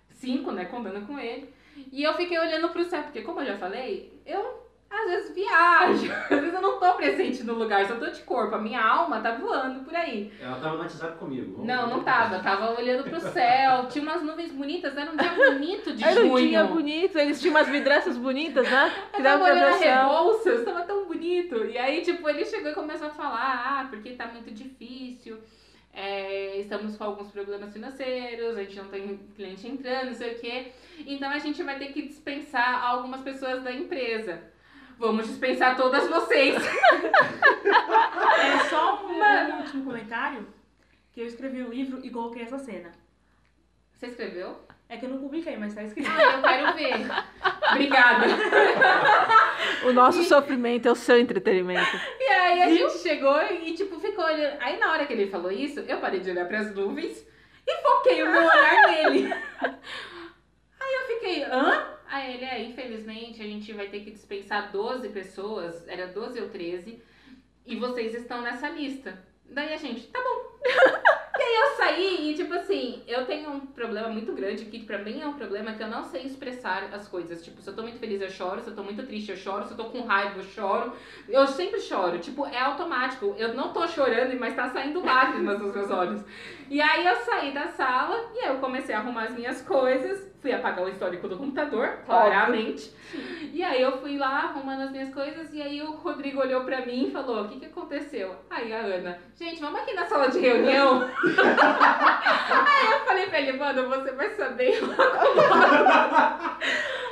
[0.10, 1.54] cinco, né, contando com ele.
[1.92, 6.12] E eu fiquei olhando pro céu, porque como eu já falei, eu às vezes viajo,
[6.30, 9.22] às vezes eu não tô presente no lugar, só tô de corpo, a minha alma
[9.22, 10.32] tá voando por aí.
[10.42, 11.64] Ela tava no WhatsApp comigo.
[11.64, 15.94] Não, não tava, tava olhando pro céu, tinha umas nuvens bonitas, era um dia bonito
[15.94, 16.50] de Era um junho.
[16.50, 18.92] dia bonito, eles tinham umas vidraças bonitas, né?
[19.14, 20.04] Que Eu dava tava pra olhando ver a.
[20.08, 21.66] Rebouças, tava tão bonito.
[21.66, 25.38] E aí, tipo, ele chegou e começou a falar, ah, porque tá muito difícil,
[25.94, 30.40] é, estamos com alguns problemas financeiros, a gente não tem cliente entrando, não sei o
[30.40, 30.72] quê.
[31.06, 34.42] Então a gente vai ter que dispensar algumas pessoas da empresa.
[35.00, 36.56] Vamos dispensar todas vocês.
[38.40, 40.48] É só um, um último comentário
[41.12, 42.92] que eu escrevi o livro e coloquei essa cena.
[43.94, 44.58] Você escreveu?
[44.88, 46.10] É que eu não publiquei, mas tá escrito.
[46.10, 47.06] Ah, eu quero ver.
[47.72, 48.26] Obrigada.
[49.86, 52.00] O nosso sofrimento é o seu entretenimento.
[52.20, 54.58] E aí a gente chegou e, tipo, ficou olhando.
[54.62, 57.26] Aí na hora que ele falou isso, eu parei de olhar pras nuvens
[57.68, 59.34] e foquei o meu olhar nele.
[59.62, 61.99] Aí eu fiquei, hã?
[62.10, 66.50] Aí ele, é, infelizmente, a gente vai ter que dispensar 12 pessoas, era 12 ou
[66.50, 67.00] 13,
[67.68, 69.24] e vocês estão nessa lista.
[69.46, 70.60] Daí a gente, tá bom.
[71.38, 74.98] e aí eu saí e, tipo assim, eu tenho um problema muito grande, que pra
[74.98, 77.44] mim é um problema que eu não sei expressar as coisas.
[77.44, 79.66] Tipo, se eu tô muito feliz, eu choro, se eu tô muito triste, eu choro,
[79.66, 80.94] se eu tô com raiva, eu choro.
[81.28, 83.36] Eu sempre choro, tipo, é automático.
[83.38, 86.24] Eu não tô chorando, mas tá saindo lágrimas dos meus olhos.
[86.72, 90.28] E aí eu saí da sala e aí eu comecei a arrumar as minhas coisas.
[90.42, 92.94] Fui apagar o histórico do computador, claramente.
[93.52, 96.86] E aí eu fui lá arrumando as minhas coisas e aí o Rodrigo olhou pra
[96.86, 98.36] mim e falou: O que, que aconteceu?
[98.50, 101.02] Aí a Ana, gente, vamos aqui na sala de reunião.
[101.04, 104.80] aí eu falei pra ele, mano, você vai saber.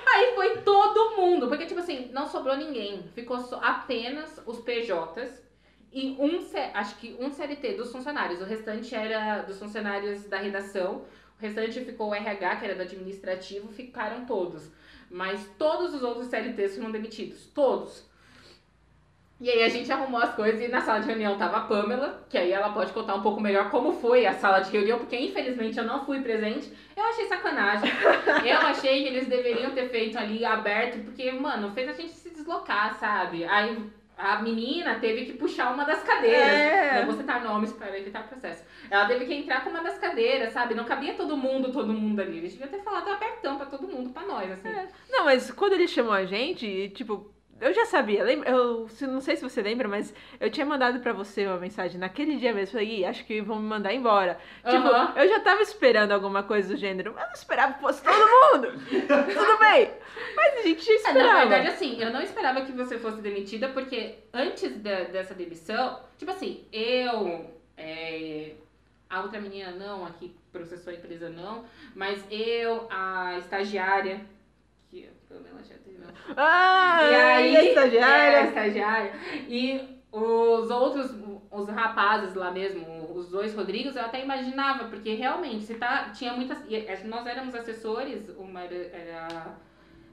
[0.07, 3.03] Aí foi todo mundo, porque tipo assim, não sobrou ninguém.
[3.13, 5.47] Ficou só apenas os PJs
[5.91, 8.41] e um, acho que um CLT dos funcionários.
[8.41, 11.03] O restante era dos funcionários da redação.
[11.37, 14.71] O restante ficou o RH, que era do administrativo, ficaram todos.
[15.09, 17.45] Mas todos os outros CLTs foram demitidos.
[17.53, 18.07] Todos.
[19.39, 22.25] E aí a gente arrumou as coisas e na sala de reunião tava a Pamela,
[22.27, 25.15] que aí ela pode contar um pouco melhor como foi a sala de reunião, porque
[25.15, 26.73] infelizmente eu não fui presente.
[26.95, 27.87] Eu achei sacanagem.
[28.43, 32.31] eu achei que eles deveriam ter feito ali aberto, porque, mano, fez a gente se
[32.31, 33.45] deslocar, sabe?
[33.45, 33.77] Aí
[34.17, 36.41] a menina teve que puxar uma das cadeiras.
[36.41, 36.99] É.
[36.99, 38.63] Não vou citar nomes para evitar processo.
[38.89, 40.73] Ela teve que entrar com uma das cadeiras, sabe?
[40.75, 42.37] Não cabia todo mundo, todo mundo ali.
[42.37, 44.69] Eles deviam ter falado abertão pra todo mundo, pra nós, assim.
[45.09, 48.23] Não, mas quando ele chamou a gente, tipo, eu já sabia.
[48.23, 51.99] Lembra, eu não sei se você lembra, mas eu tinha mandado pra você uma mensagem
[51.99, 52.73] naquele dia mesmo.
[52.73, 54.37] Falei, "Ih, acho que vão me mandar embora.
[54.63, 55.13] Tipo, Aham.
[55.17, 57.13] eu já tava esperando alguma coisa do gênero.
[57.13, 58.67] mas Eu não esperava que fosse todo mundo.
[59.33, 59.91] Tudo bem.
[60.35, 61.27] Mas a gente já É, esperava.
[61.33, 65.99] na verdade, assim, eu não esperava que você fosse demitida, porque antes da- dessa demissão,
[66.17, 68.51] tipo assim, eu, é,
[69.09, 74.21] a outra menina não, aqui processou a empresa não, mas eu, a estagiária,
[74.89, 76.13] que pelo menos já não.
[76.35, 78.37] Ah, E aí, a estagiária.
[78.37, 79.11] É, a estagiária.
[79.47, 81.13] E os outros,
[81.51, 86.33] os rapazes lá mesmo, os dois Rodrigos, eu até imaginava, porque realmente, se tá, tinha
[86.33, 86.59] muitas.
[86.67, 89.57] e Nós éramos assessores, uma era, era,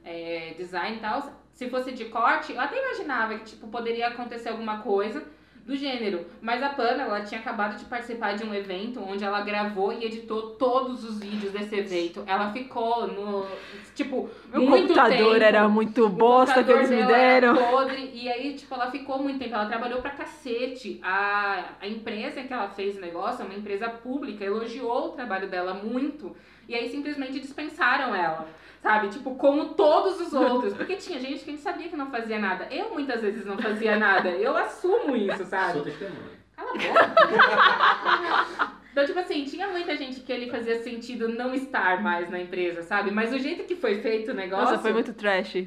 [0.05, 1.45] é, design e tal.
[1.53, 5.25] Se fosse de corte, eu até imaginava que tipo, poderia acontecer alguma coisa
[5.67, 6.27] do gênero.
[6.43, 10.05] Mas a Pamela ela tinha acabado de participar de um evento onde ela gravou e
[10.05, 12.23] editou todos os vídeos desse evento.
[12.27, 13.47] Ela ficou no.
[13.95, 15.45] Tipo, Meu muito computador tempo.
[15.45, 17.57] era muito O bosta que eles me deram.
[17.57, 19.55] podre, e aí, tipo, ela ficou muito tempo.
[19.55, 21.01] Ela trabalhou pra cacete.
[21.03, 25.49] A, a empresa que ela fez o negócio é uma empresa pública, elogiou o trabalho
[25.49, 26.37] dela muito.
[26.69, 28.47] E aí simplesmente dispensaram ela.
[28.83, 29.09] Sabe?
[29.09, 30.75] Tipo, como todos os outros.
[30.75, 32.69] Porque tinha gente que a gente sabia que não fazia nada.
[32.71, 34.29] Eu muitas vezes não fazia nada.
[34.29, 35.73] Eu assumo isso, sabe?
[35.73, 36.35] Sou testemunha.
[36.55, 38.75] Cala a boca.
[38.95, 42.81] Então, tipo assim, tinha muita gente que ele fazia sentido não estar mais na empresa,
[42.81, 43.11] sabe?
[43.11, 44.67] Mas o jeito que foi feito o negócio.
[44.67, 45.67] Nossa, foi muito trash.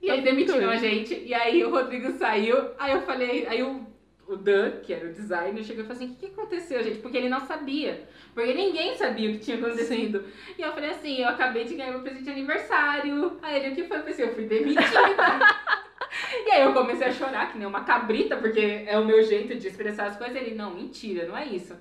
[0.00, 3.85] E aí demitiram a gente, e aí o Rodrigo saiu, aí eu falei, aí o,
[4.28, 6.98] o Dan, que era o designer, chegou e falou assim, o que, que aconteceu, gente?
[6.98, 8.08] Porque ele não sabia.
[8.34, 10.24] Porque ninguém sabia o que tinha acontecido.
[10.58, 13.38] E eu falei assim, eu acabei de ganhar meu presente de aniversário.
[13.40, 13.96] Aí ele, o que foi?
[13.96, 14.82] Eu falei assim, eu fui demitida.
[16.46, 19.54] e aí eu comecei a chorar, que nem uma cabrita, porque é o meu jeito
[19.54, 20.36] de expressar as coisas.
[20.36, 21.76] Ele, não, mentira, não é isso.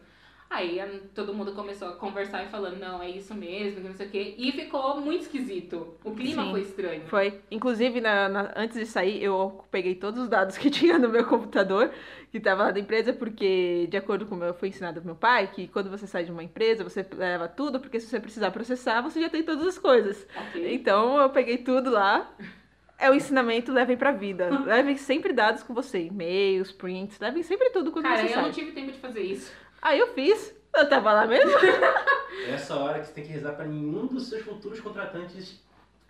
[0.48, 0.80] Aí
[1.14, 4.10] todo mundo começou a conversar e falando, não, é isso mesmo, que não sei o
[4.10, 4.36] quê.
[4.38, 5.96] E ficou muito esquisito.
[6.04, 6.52] O clima Sim.
[6.52, 7.02] foi estranho.
[7.08, 7.42] Foi.
[7.52, 11.26] Inclusive, na- na- antes de sair, eu peguei todos os dados que tinha no meu
[11.26, 11.90] computador,
[12.32, 15.16] que tava lá da empresa, porque, de acordo com o meu, foi ensinado pro meu
[15.16, 18.52] pai, que quando você sai de uma empresa, você leva tudo, porque se você precisar
[18.52, 20.26] processar, você já tem todas as coisas.
[20.38, 20.74] Ok.
[20.74, 22.32] Então, eu peguei tudo lá.
[22.98, 24.48] É o ensinamento, levem pra vida.
[24.66, 28.44] Levem sempre dados com você, e-mails, prints, levem sempre tudo quando Cara, você eu sai.
[28.44, 29.52] não tive tempo de fazer isso.
[29.86, 30.52] Aí eu fiz.
[30.76, 31.52] Eu tava lá mesmo.
[32.48, 35.64] É essa hora que você tem que rezar pra nenhum dos seus futuros contratantes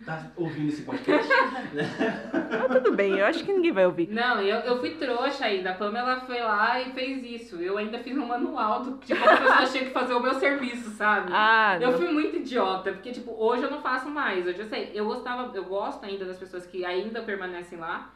[0.04, 1.26] tá ouvindo esse podcast,
[2.68, 4.08] Mas tudo bem, eu acho que ninguém vai ouvir.
[4.08, 5.70] Não, eu, eu fui trouxa ainda.
[5.70, 7.56] A Pamela foi lá e fez isso.
[7.56, 10.34] Eu ainda fiz um manual do, de como as pessoas tinham que fazer o meu
[10.34, 11.30] serviço, sabe?
[11.32, 11.98] Ah, Eu não.
[11.98, 14.46] fui muito idiota, porque, tipo, hoje eu não faço mais.
[14.46, 18.10] Hoje eu sei, eu gostava, eu gosto ainda das pessoas que ainda permanecem lá.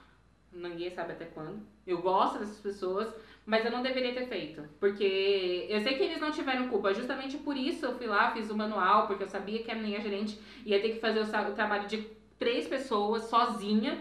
[0.53, 1.61] Ninguém sabe até quando.
[1.87, 3.09] Eu gosto dessas pessoas,
[3.51, 4.63] mas eu não deveria ter feito.
[4.79, 6.95] Porque eu sei que eles não tiveram culpa.
[6.95, 10.01] Justamente por isso eu fui lá, fiz o manual, porque eu sabia que a minha
[10.01, 12.07] gerente ia ter que fazer o, trabalho de
[12.39, 13.99] três pessoas sozinha.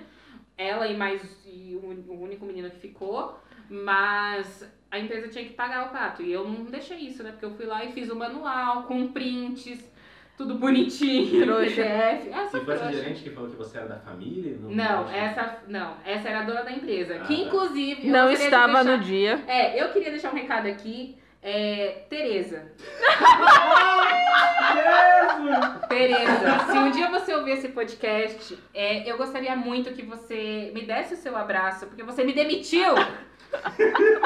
[0.55, 3.39] Ela e mais e o único menino que ficou.
[3.67, 6.21] Mas a empresa tinha que pagar o pato.
[6.21, 7.31] E eu não deixei isso, né?
[7.31, 9.83] Porque eu fui lá e fiz o manual com prints,
[10.39, 11.83] tudo bonitinho, no Trouxa.
[11.83, 12.29] PDF.
[12.33, 14.55] Ah, E foi essa gerente que falou que você era da família?
[14.61, 17.15] Não, acho- essa não, essa era a dona da empresa.
[17.21, 17.41] Ah, que tá.
[17.41, 18.07] inclusive.
[18.07, 19.43] eu Não de estava deixar- no dia.
[19.47, 21.17] É, eu queria deixar um recado aqui.
[21.43, 22.71] É, Tereza.
[25.89, 30.83] Tereza, se um dia você ouvir esse podcast, é, eu gostaria muito que você me
[30.83, 32.93] desse o seu abraço, porque você me demitiu.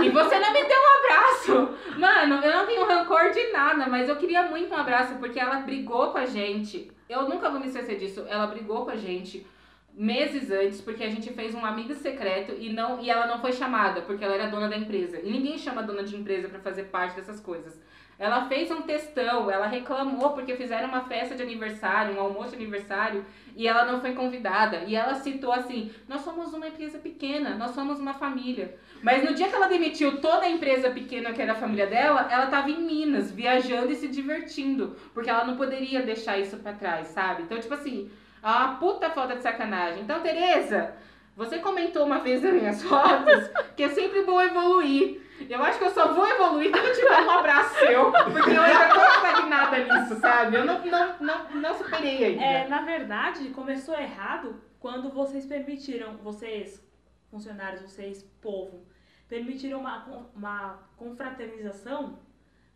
[0.03, 1.99] E você não me deu um abraço.
[1.99, 5.61] Mano, eu não tenho rancor de nada, mas eu queria muito um abraço, porque ela
[5.61, 6.91] brigou com a gente.
[7.07, 8.25] Eu nunca vou me esquecer disso.
[8.27, 9.45] Ela brigou com a gente
[9.93, 13.53] meses antes, porque a gente fez um amigo secreto e não e ela não foi
[13.53, 15.19] chamada, porque ela era dona da empresa.
[15.19, 17.79] E ninguém chama dona de empresa pra fazer parte dessas coisas.
[18.19, 22.57] Ela fez um textão, ela reclamou porque fizeram uma festa de aniversário, um almoço de
[22.57, 24.83] aniversário, e ela não foi convidada.
[24.87, 28.77] E ela citou assim: Nós somos uma empresa pequena, nós somos uma família.
[29.01, 32.27] Mas no dia que ela demitiu toda a empresa pequena que era a família dela,
[32.31, 34.95] ela tava em Minas, viajando e se divertindo.
[35.13, 37.43] Porque ela não poderia deixar isso pra trás, sabe?
[37.43, 38.09] Então, tipo assim,
[38.41, 40.03] é uma puta falta de sacanagem.
[40.03, 40.93] Então, Tereza,
[41.35, 45.22] você comentou uma vez nas minhas fotos que é sempre bom evoluir.
[45.49, 48.11] Eu acho que eu só vou evoluir quando eu tiver um abraço seu.
[48.11, 50.57] Porque eu ainda tô estagnada nisso, sabe?
[50.57, 52.43] Eu não, não, não, não superei ainda.
[52.43, 56.85] É, na verdade, começou errado quando vocês permitiram, vocês,
[57.29, 58.85] funcionários, vocês, povo,
[59.27, 62.19] permitiram uma, uma confraternização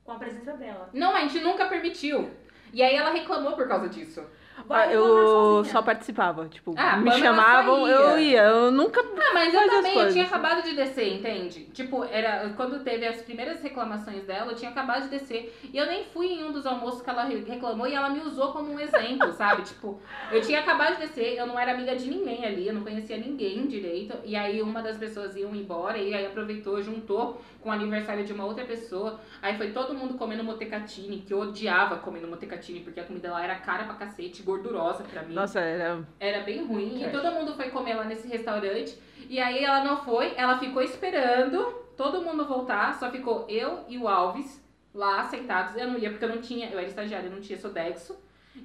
[0.04, 0.90] com a presença dela.
[0.94, 2.32] Não, a gente nunca permitiu.
[2.74, 4.26] E aí ela reclamou por causa disso.
[4.70, 6.48] Ah, eu só participava.
[6.48, 8.42] Tipo, Ah, me chamavam, eu ia.
[8.44, 9.02] Eu nunca.
[9.02, 11.66] Ah, mas eu também, eu tinha acabado de descer, entende?
[11.74, 15.58] Tipo, era quando teve as primeiras reclamações dela, eu tinha acabado de descer.
[15.72, 18.22] E eu nem fui em um dos almoços que ela re- reclamou e ela me
[18.22, 19.62] usou como um exemplo, sabe?
[19.64, 20.00] Tipo,
[20.32, 23.18] eu tinha acabado de descer, eu não era amiga de ninguém ali, eu não conhecia
[23.18, 24.18] ninguém direito.
[24.26, 28.32] E aí uma das pessoas iam embora e aí aproveitou, juntou com o aniversário de
[28.32, 29.20] uma outra pessoa.
[29.42, 33.44] Aí foi todo mundo comendo motecatine, que eu odiava comendo motecatine, porque a comida lá
[33.44, 35.34] era cara pra cacete, gordurosa pra mim.
[35.34, 36.02] Nossa, era.
[36.18, 37.04] Era bem ruim.
[37.04, 38.98] E todo mundo foi comer lá nesse restaurante.
[39.30, 41.62] E aí ela não foi, ela ficou esperando
[41.98, 42.98] todo mundo voltar.
[42.98, 44.66] Só ficou eu e o Alves
[44.96, 45.76] lá sentados.
[45.76, 48.16] Eu não ia porque eu não tinha, eu era estagiária, eu não tinha Sodexo.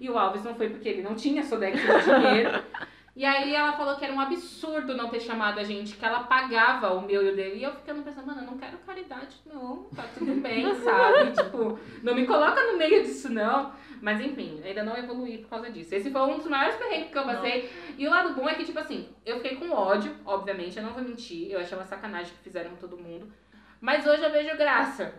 [0.01, 2.63] E o Alves não foi porque ele não tinha Sodexo no dinheiro.
[3.15, 6.21] E aí ela falou que era um absurdo não ter chamado a gente, que ela
[6.25, 7.57] pagava o meu e o dele.
[7.59, 9.85] E eu ficando pensando, mano, eu não quero caridade, não.
[9.95, 11.33] Tá tudo bem, sabe?
[11.33, 13.71] tipo, não me coloca no meio disso, não.
[14.01, 15.95] Mas enfim, ainda não evoluí por causa disso.
[15.95, 17.71] Esse foi um dos maiores perrengues que eu passei.
[17.99, 20.95] E o lado bom é que, tipo assim, eu fiquei com ódio, obviamente, eu não
[20.95, 21.51] vou mentir.
[21.51, 23.31] Eu achei uma sacanagem que fizeram com todo mundo.
[23.79, 25.15] Mas hoje eu vejo graça.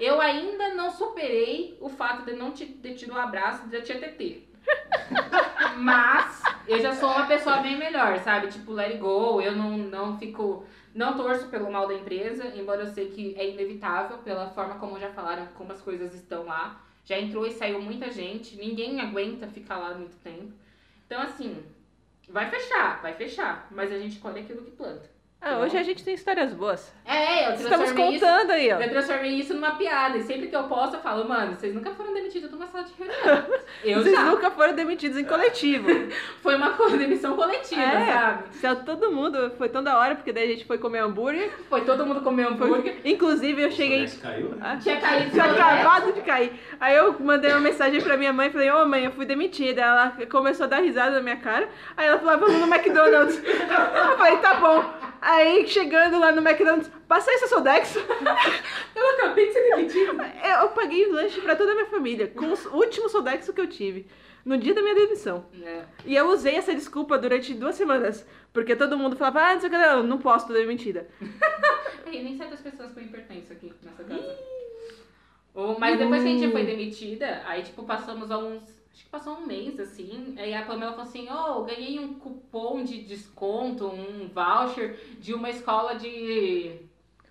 [0.00, 4.00] Eu ainda não superei o fato de não te- ter tido o abraço da tia
[4.00, 4.48] TT.
[5.76, 8.48] Mas eu já sou uma pessoa bem melhor, sabe?
[8.48, 10.64] Tipo, let it go, eu não, não fico.
[10.94, 14.98] Não torço pelo mal da empresa, embora eu sei que é inevitável, pela forma como
[14.98, 16.80] já falaram, como as coisas estão lá.
[17.04, 20.52] Já entrou e saiu muita gente, ninguém aguenta ficar lá muito tempo.
[21.06, 21.62] Então, assim,
[22.28, 25.13] vai fechar, vai fechar, mas a gente colhe aquilo que planta.
[25.46, 26.90] Ah, hoje a gente tem histórias boas.
[27.04, 28.80] É, eu Estamos transformei isso contando aí, ó.
[28.80, 30.16] eu transformei isso numa piada.
[30.16, 32.84] E sempre que eu posto, eu falo, mano, vocês nunca foram demitidos de uma sala
[32.84, 33.44] de reunião.
[33.84, 34.24] Eu Vocês já.
[34.24, 35.86] nunca foram demitidos em coletivo.
[36.40, 38.06] Foi uma co- demissão coletiva, É.
[38.12, 38.44] sabe?
[38.56, 41.50] Saiu todo mundo, foi tão da hora, porque daí a gente foi comer hambúrguer.
[41.68, 42.96] Foi todo mundo comer hambúrguer.
[43.04, 44.08] Inclusive, eu cheguei.
[44.08, 44.56] Sodex caiu, né?
[44.62, 46.52] Ah, Tinha caído Tinha acabado de cair.
[46.80, 49.82] Aí eu mandei uma mensagem pra minha mãe e falei, ô mãe, eu fui demitida.
[49.82, 51.68] Ela começou a dar risada na minha cara.
[51.96, 53.42] Aí ela falou, vamos no McDonald's.
[53.44, 54.84] Eu falei, tá bom.
[55.26, 57.98] Aí chegando lá no McDonald's, passei esse Sodexo.
[58.94, 60.32] Eu acabei de ser demitida.
[60.44, 63.66] Eu, eu paguei lanche pra toda a minha família, com o último Sodexo que eu
[63.66, 64.06] tive.
[64.44, 65.46] No dia da minha demissão.
[65.62, 65.84] É.
[66.04, 68.26] E eu usei essa desculpa durante duas semanas.
[68.52, 71.08] Porque todo mundo falava, ah, não sei o que, não, não posso, tô demitida.
[72.06, 74.38] Ei, nem certas pessoas com hipertenso aqui nessa casa.
[75.54, 78.62] Ou- Mas depois que a gente foi demitida, aí tipo, passamos alguns.
[78.94, 80.36] Acho que passou um mês, assim.
[80.38, 85.50] Aí a Pamela falou assim, oh, ganhei um cupom de desconto, um voucher de uma
[85.50, 86.76] escola de,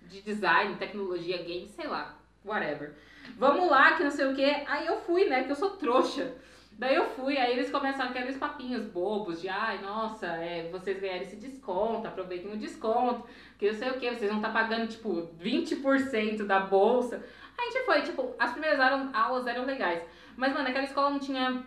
[0.02, 2.94] de design, tecnologia, games, sei lá, whatever.
[3.38, 4.62] Vamos lá, que não sei o quê.
[4.66, 5.44] Aí eu fui, né?
[5.44, 6.34] Que eu sou trouxa.
[6.72, 11.22] Daí eu fui, aí eles começaram aqueles papinhos bobos de ai, nossa, é, vocês ganharam
[11.22, 13.24] esse desconto, aproveitem o desconto,
[13.56, 17.24] que eu sei o que, vocês vão estar pagando tipo 20% da bolsa.
[17.56, 18.80] A gente foi, tipo, as primeiras
[19.14, 20.02] aulas eram legais.
[20.36, 21.64] Mas, mano, aquela escola não tinha.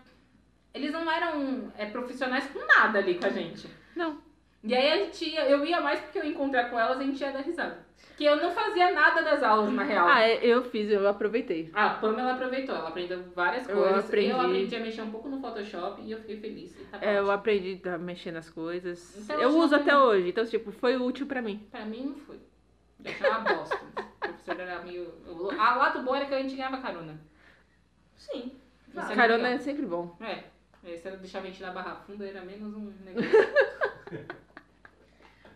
[0.74, 3.68] Eles não eram é, profissionais com nada ali com a gente.
[3.96, 4.18] Não.
[4.64, 7.04] E aí a gente ia, eu ia mais porque eu ia encontrar com elas e
[7.04, 7.86] a gente ia dar risada.
[8.18, 10.08] Que eu não fazia nada das aulas, na real.
[10.08, 11.70] Ah, é, eu fiz, eu aproveitei.
[11.74, 14.06] A Pamela aproveitou, ela aprendeu várias Eu coisas.
[14.06, 14.30] aprendi.
[14.32, 16.76] Eu aprendi a mexer um pouco no Photoshop e eu fiquei feliz.
[16.92, 19.18] Tá É, eu aprendi a mexer nas coisas.
[19.24, 21.66] Então, eu uso até hoje, então, tipo, foi útil pra mim.
[21.72, 22.40] Pra mim não foi.
[23.06, 23.76] Achei uma bosta.
[23.76, 25.04] o professor era meio.
[25.28, 27.20] o- A lado bom era que a gente ganhava carona.
[28.18, 28.52] Sim.
[28.90, 29.52] Isso era Carona legal.
[29.54, 30.16] é sempre bom.
[30.22, 30.44] É.
[30.84, 33.30] Esse era deixar a gente na barra funda, era menos um negócio.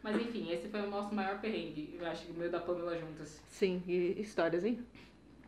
[0.03, 1.95] Mas enfim, esse foi o nosso maior perrengue.
[1.99, 3.39] Eu acho que o meu da Pamela juntas.
[3.47, 4.83] Sim, e histórias, hein?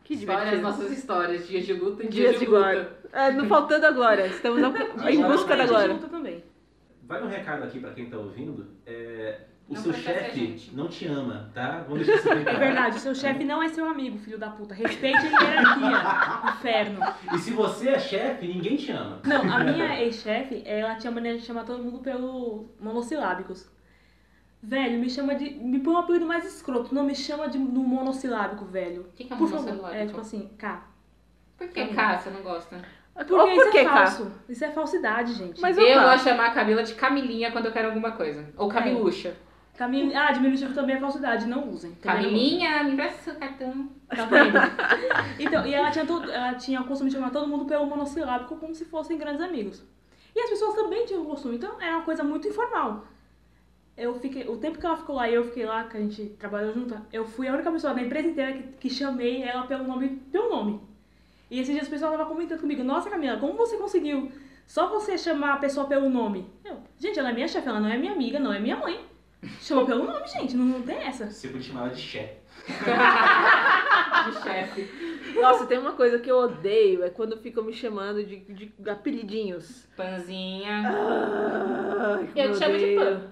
[0.04, 0.62] Que Histórias, divertido.
[0.62, 2.58] nossas histórias, dias de luta e Dias dias de de luta.
[2.60, 2.92] glória.
[3.12, 4.26] É, não faltando a glória.
[4.26, 5.94] Estamos em Agora busca da A glória.
[5.94, 6.44] luta também.
[7.04, 8.68] Vale um recado aqui pra quem tá ouvindo.
[8.86, 11.84] É, o Não seu chefe não te ama, tá?
[11.88, 12.58] Vamos deixar isso bem É claro.
[12.58, 14.74] verdade, o seu chefe não é seu amigo, filho da puta.
[14.74, 16.50] Respeite a hierarquia.
[16.54, 17.00] Inferno.
[17.32, 19.20] E se você é chefe, ninguém te ama.
[19.24, 23.66] Não, a minha ex-chefe, ela tinha maneira de chamar todo mundo pelo monossilábicos.
[24.62, 25.50] Velho, me chama de.
[25.50, 26.94] Me põe um apelido mais escroto.
[26.94, 29.02] Não me chama de no monossilábico, velho.
[29.02, 29.82] O que, que é Por monossilábico?
[29.86, 29.96] favor.
[29.96, 30.86] É tipo assim, K.
[31.56, 32.82] Por que K você não gosta?
[33.14, 34.06] Porque Ou isso por que, é cara?
[34.06, 34.32] falso.
[34.48, 35.60] Isso é falsidade, gente.
[35.60, 38.48] Mas Eu gosto de chamar a Camila de Camilinha quando eu quero alguma coisa.
[38.56, 39.36] Ou Camiluxa.
[39.76, 40.16] Camil...
[40.16, 41.92] Ah, diminutivo também é falsidade, não usem.
[41.96, 43.88] Também não me empresta seu cartão.
[44.14, 44.28] Tá?
[45.40, 48.56] Então, e ela tinha, todo, ela tinha o costume de chamar todo mundo pelo monossilábico
[48.56, 49.82] como se fossem grandes amigos.
[50.34, 53.04] E as pessoas também tinham o costume, então era uma coisa muito informal.
[53.96, 56.26] Eu fiquei, o tempo que ela ficou lá e eu fiquei lá, que a gente
[56.38, 59.84] trabalhou junto, eu fui a única pessoa da empresa inteira que, que chamei ela pelo
[59.84, 60.80] nome, pelo nome.
[61.50, 64.30] E esses dias as pessoas estavam comentando comigo, nossa Camila, como você conseguiu
[64.66, 66.48] só você chamar a pessoa pelo nome?
[66.64, 69.00] Eu, gente, ela é minha chefe, ela não é minha amiga, não é minha mãe.
[69.60, 71.30] Chama pelo nome, gente, não, não tem essa.
[71.30, 72.44] Você podia chamar ela de chefe.
[74.24, 75.34] De chefe.
[75.38, 79.86] Nossa, tem uma coisa que eu odeio, é quando ficam me chamando de, de apelidinhos.
[79.96, 80.82] Panzinha.
[80.86, 82.94] Ai, como Eu te chamo de.
[82.94, 83.30] Pan.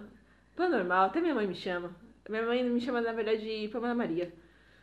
[0.55, 1.95] Pan normal, até minha mãe me chama.
[2.29, 4.33] Minha mãe me chama, na verdade, de Pamela Maria.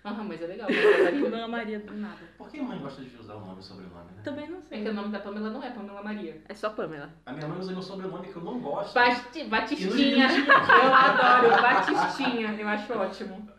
[0.10, 0.68] Ah, mas é legal.
[0.70, 2.18] É Pamela Maria do nada.
[2.38, 4.22] Por que a mãe gosta de usar o nome e o sobrenome, né?
[4.24, 4.84] Também não sei.
[4.84, 6.42] que o nome da Pamela não é Pamela Maria.
[6.48, 7.10] É só Pamela.
[7.26, 8.98] A minha mãe usa meu sobrenome que eu não gosto.
[8.98, 10.28] No Batistinha.
[10.48, 12.54] Eu adoro Batistinha.
[12.60, 13.50] Eu acho ótimo.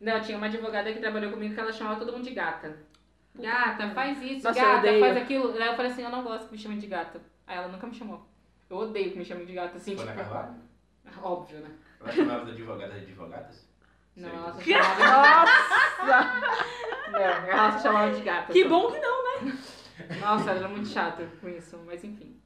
[0.00, 2.76] Não, tinha uma advogada que trabalhou comigo que ela chamava todo mundo de gata.
[3.34, 5.52] Gata, faz isso, Nossa, gata, faz aquilo.
[5.52, 7.20] Aí eu falei assim, eu não gosto que me chamem de gata.
[7.46, 8.26] Aí ela nunca me chamou.
[8.68, 10.24] Eu odeio que me chamem de gata, assim, Foi na tipo.
[10.24, 10.54] Carvalho?
[11.22, 11.70] Óbvio, né?
[12.00, 13.65] Ela chamava de advogada de advogadas?
[14.16, 14.62] Nossa.
[14.64, 15.56] Nossa!
[17.12, 18.52] Não, ela se chamava de gata.
[18.52, 18.68] Que só.
[18.68, 19.16] bom que não.
[20.20, 22.40] Nossa, ela era muito chata com isso, mas enfim.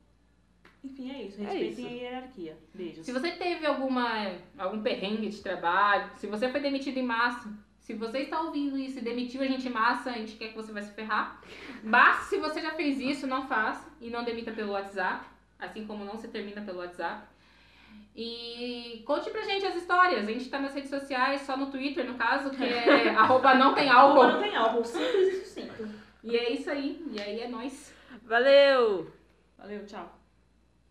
[0.82, 1.40] Enfim, é isso.
[1.40, 1.86] É Respeitem isso.
[1.86, 2.58] a hierarquia.
[2.74, 3.04] Beijos.
[3.04, 4.08] Se você teve alguma,
[4.58, 8.98] algum perrengue de trabalho, se você foi demitido em massa, se você está ouvindo isso
[8.98, 11.40] e demitiu a gente em massa, a gente quer que você vai se ferrar.
[11.82, 15.26] Mas se você já fez isso, não faça e não demita pelo WhatsApp,
[15.58, 17.26] assim como não se termina pelo WhatsApp.
[18.14, 20.26] E conte pra gente as histórias.
[20.28, 23.74] A gente tá nas redes sociais, só no Twitter, no caso, que é arroba não
[23.74, 24.84] tem Álcool não tem álcool.
[24.84, 25.88] Simples e sucinto.
[26.22, 27.02] E é isso aí.
[27.12, 27.94] E aí é nóis.
[28.24, 29.10] Valeu!
[29.56, 30.18] Valeu, tchau.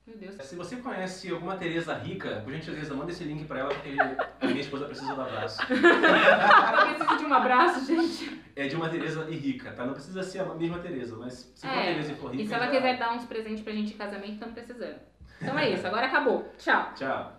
[0.08, 0.36] Meu Deus.
[0.42, 3.96] Se você conhece alguma Tereza rica, por gentileza, manda esse link pra ela, porque
[4.42, 5.62] a minha esposa precisa do abraço.
[5.62, 8.42] Eu preciso de um abraço, gente.
[8.56, 9.86] É de uma Tereza e rica, tá?
[9.86, 12.44] Não precisa ser a mesma Tereza, mas se for É, Tereza e for rica.
[12.44, 15.00] E se ela já- quiser dar uns presentes pra gente de casamento, estamos precisando.
[15.42, 16.54] Então é isso, agora acabou.
[16.58, 16.94] Tchau.
[16.96, 17.34] Tchau.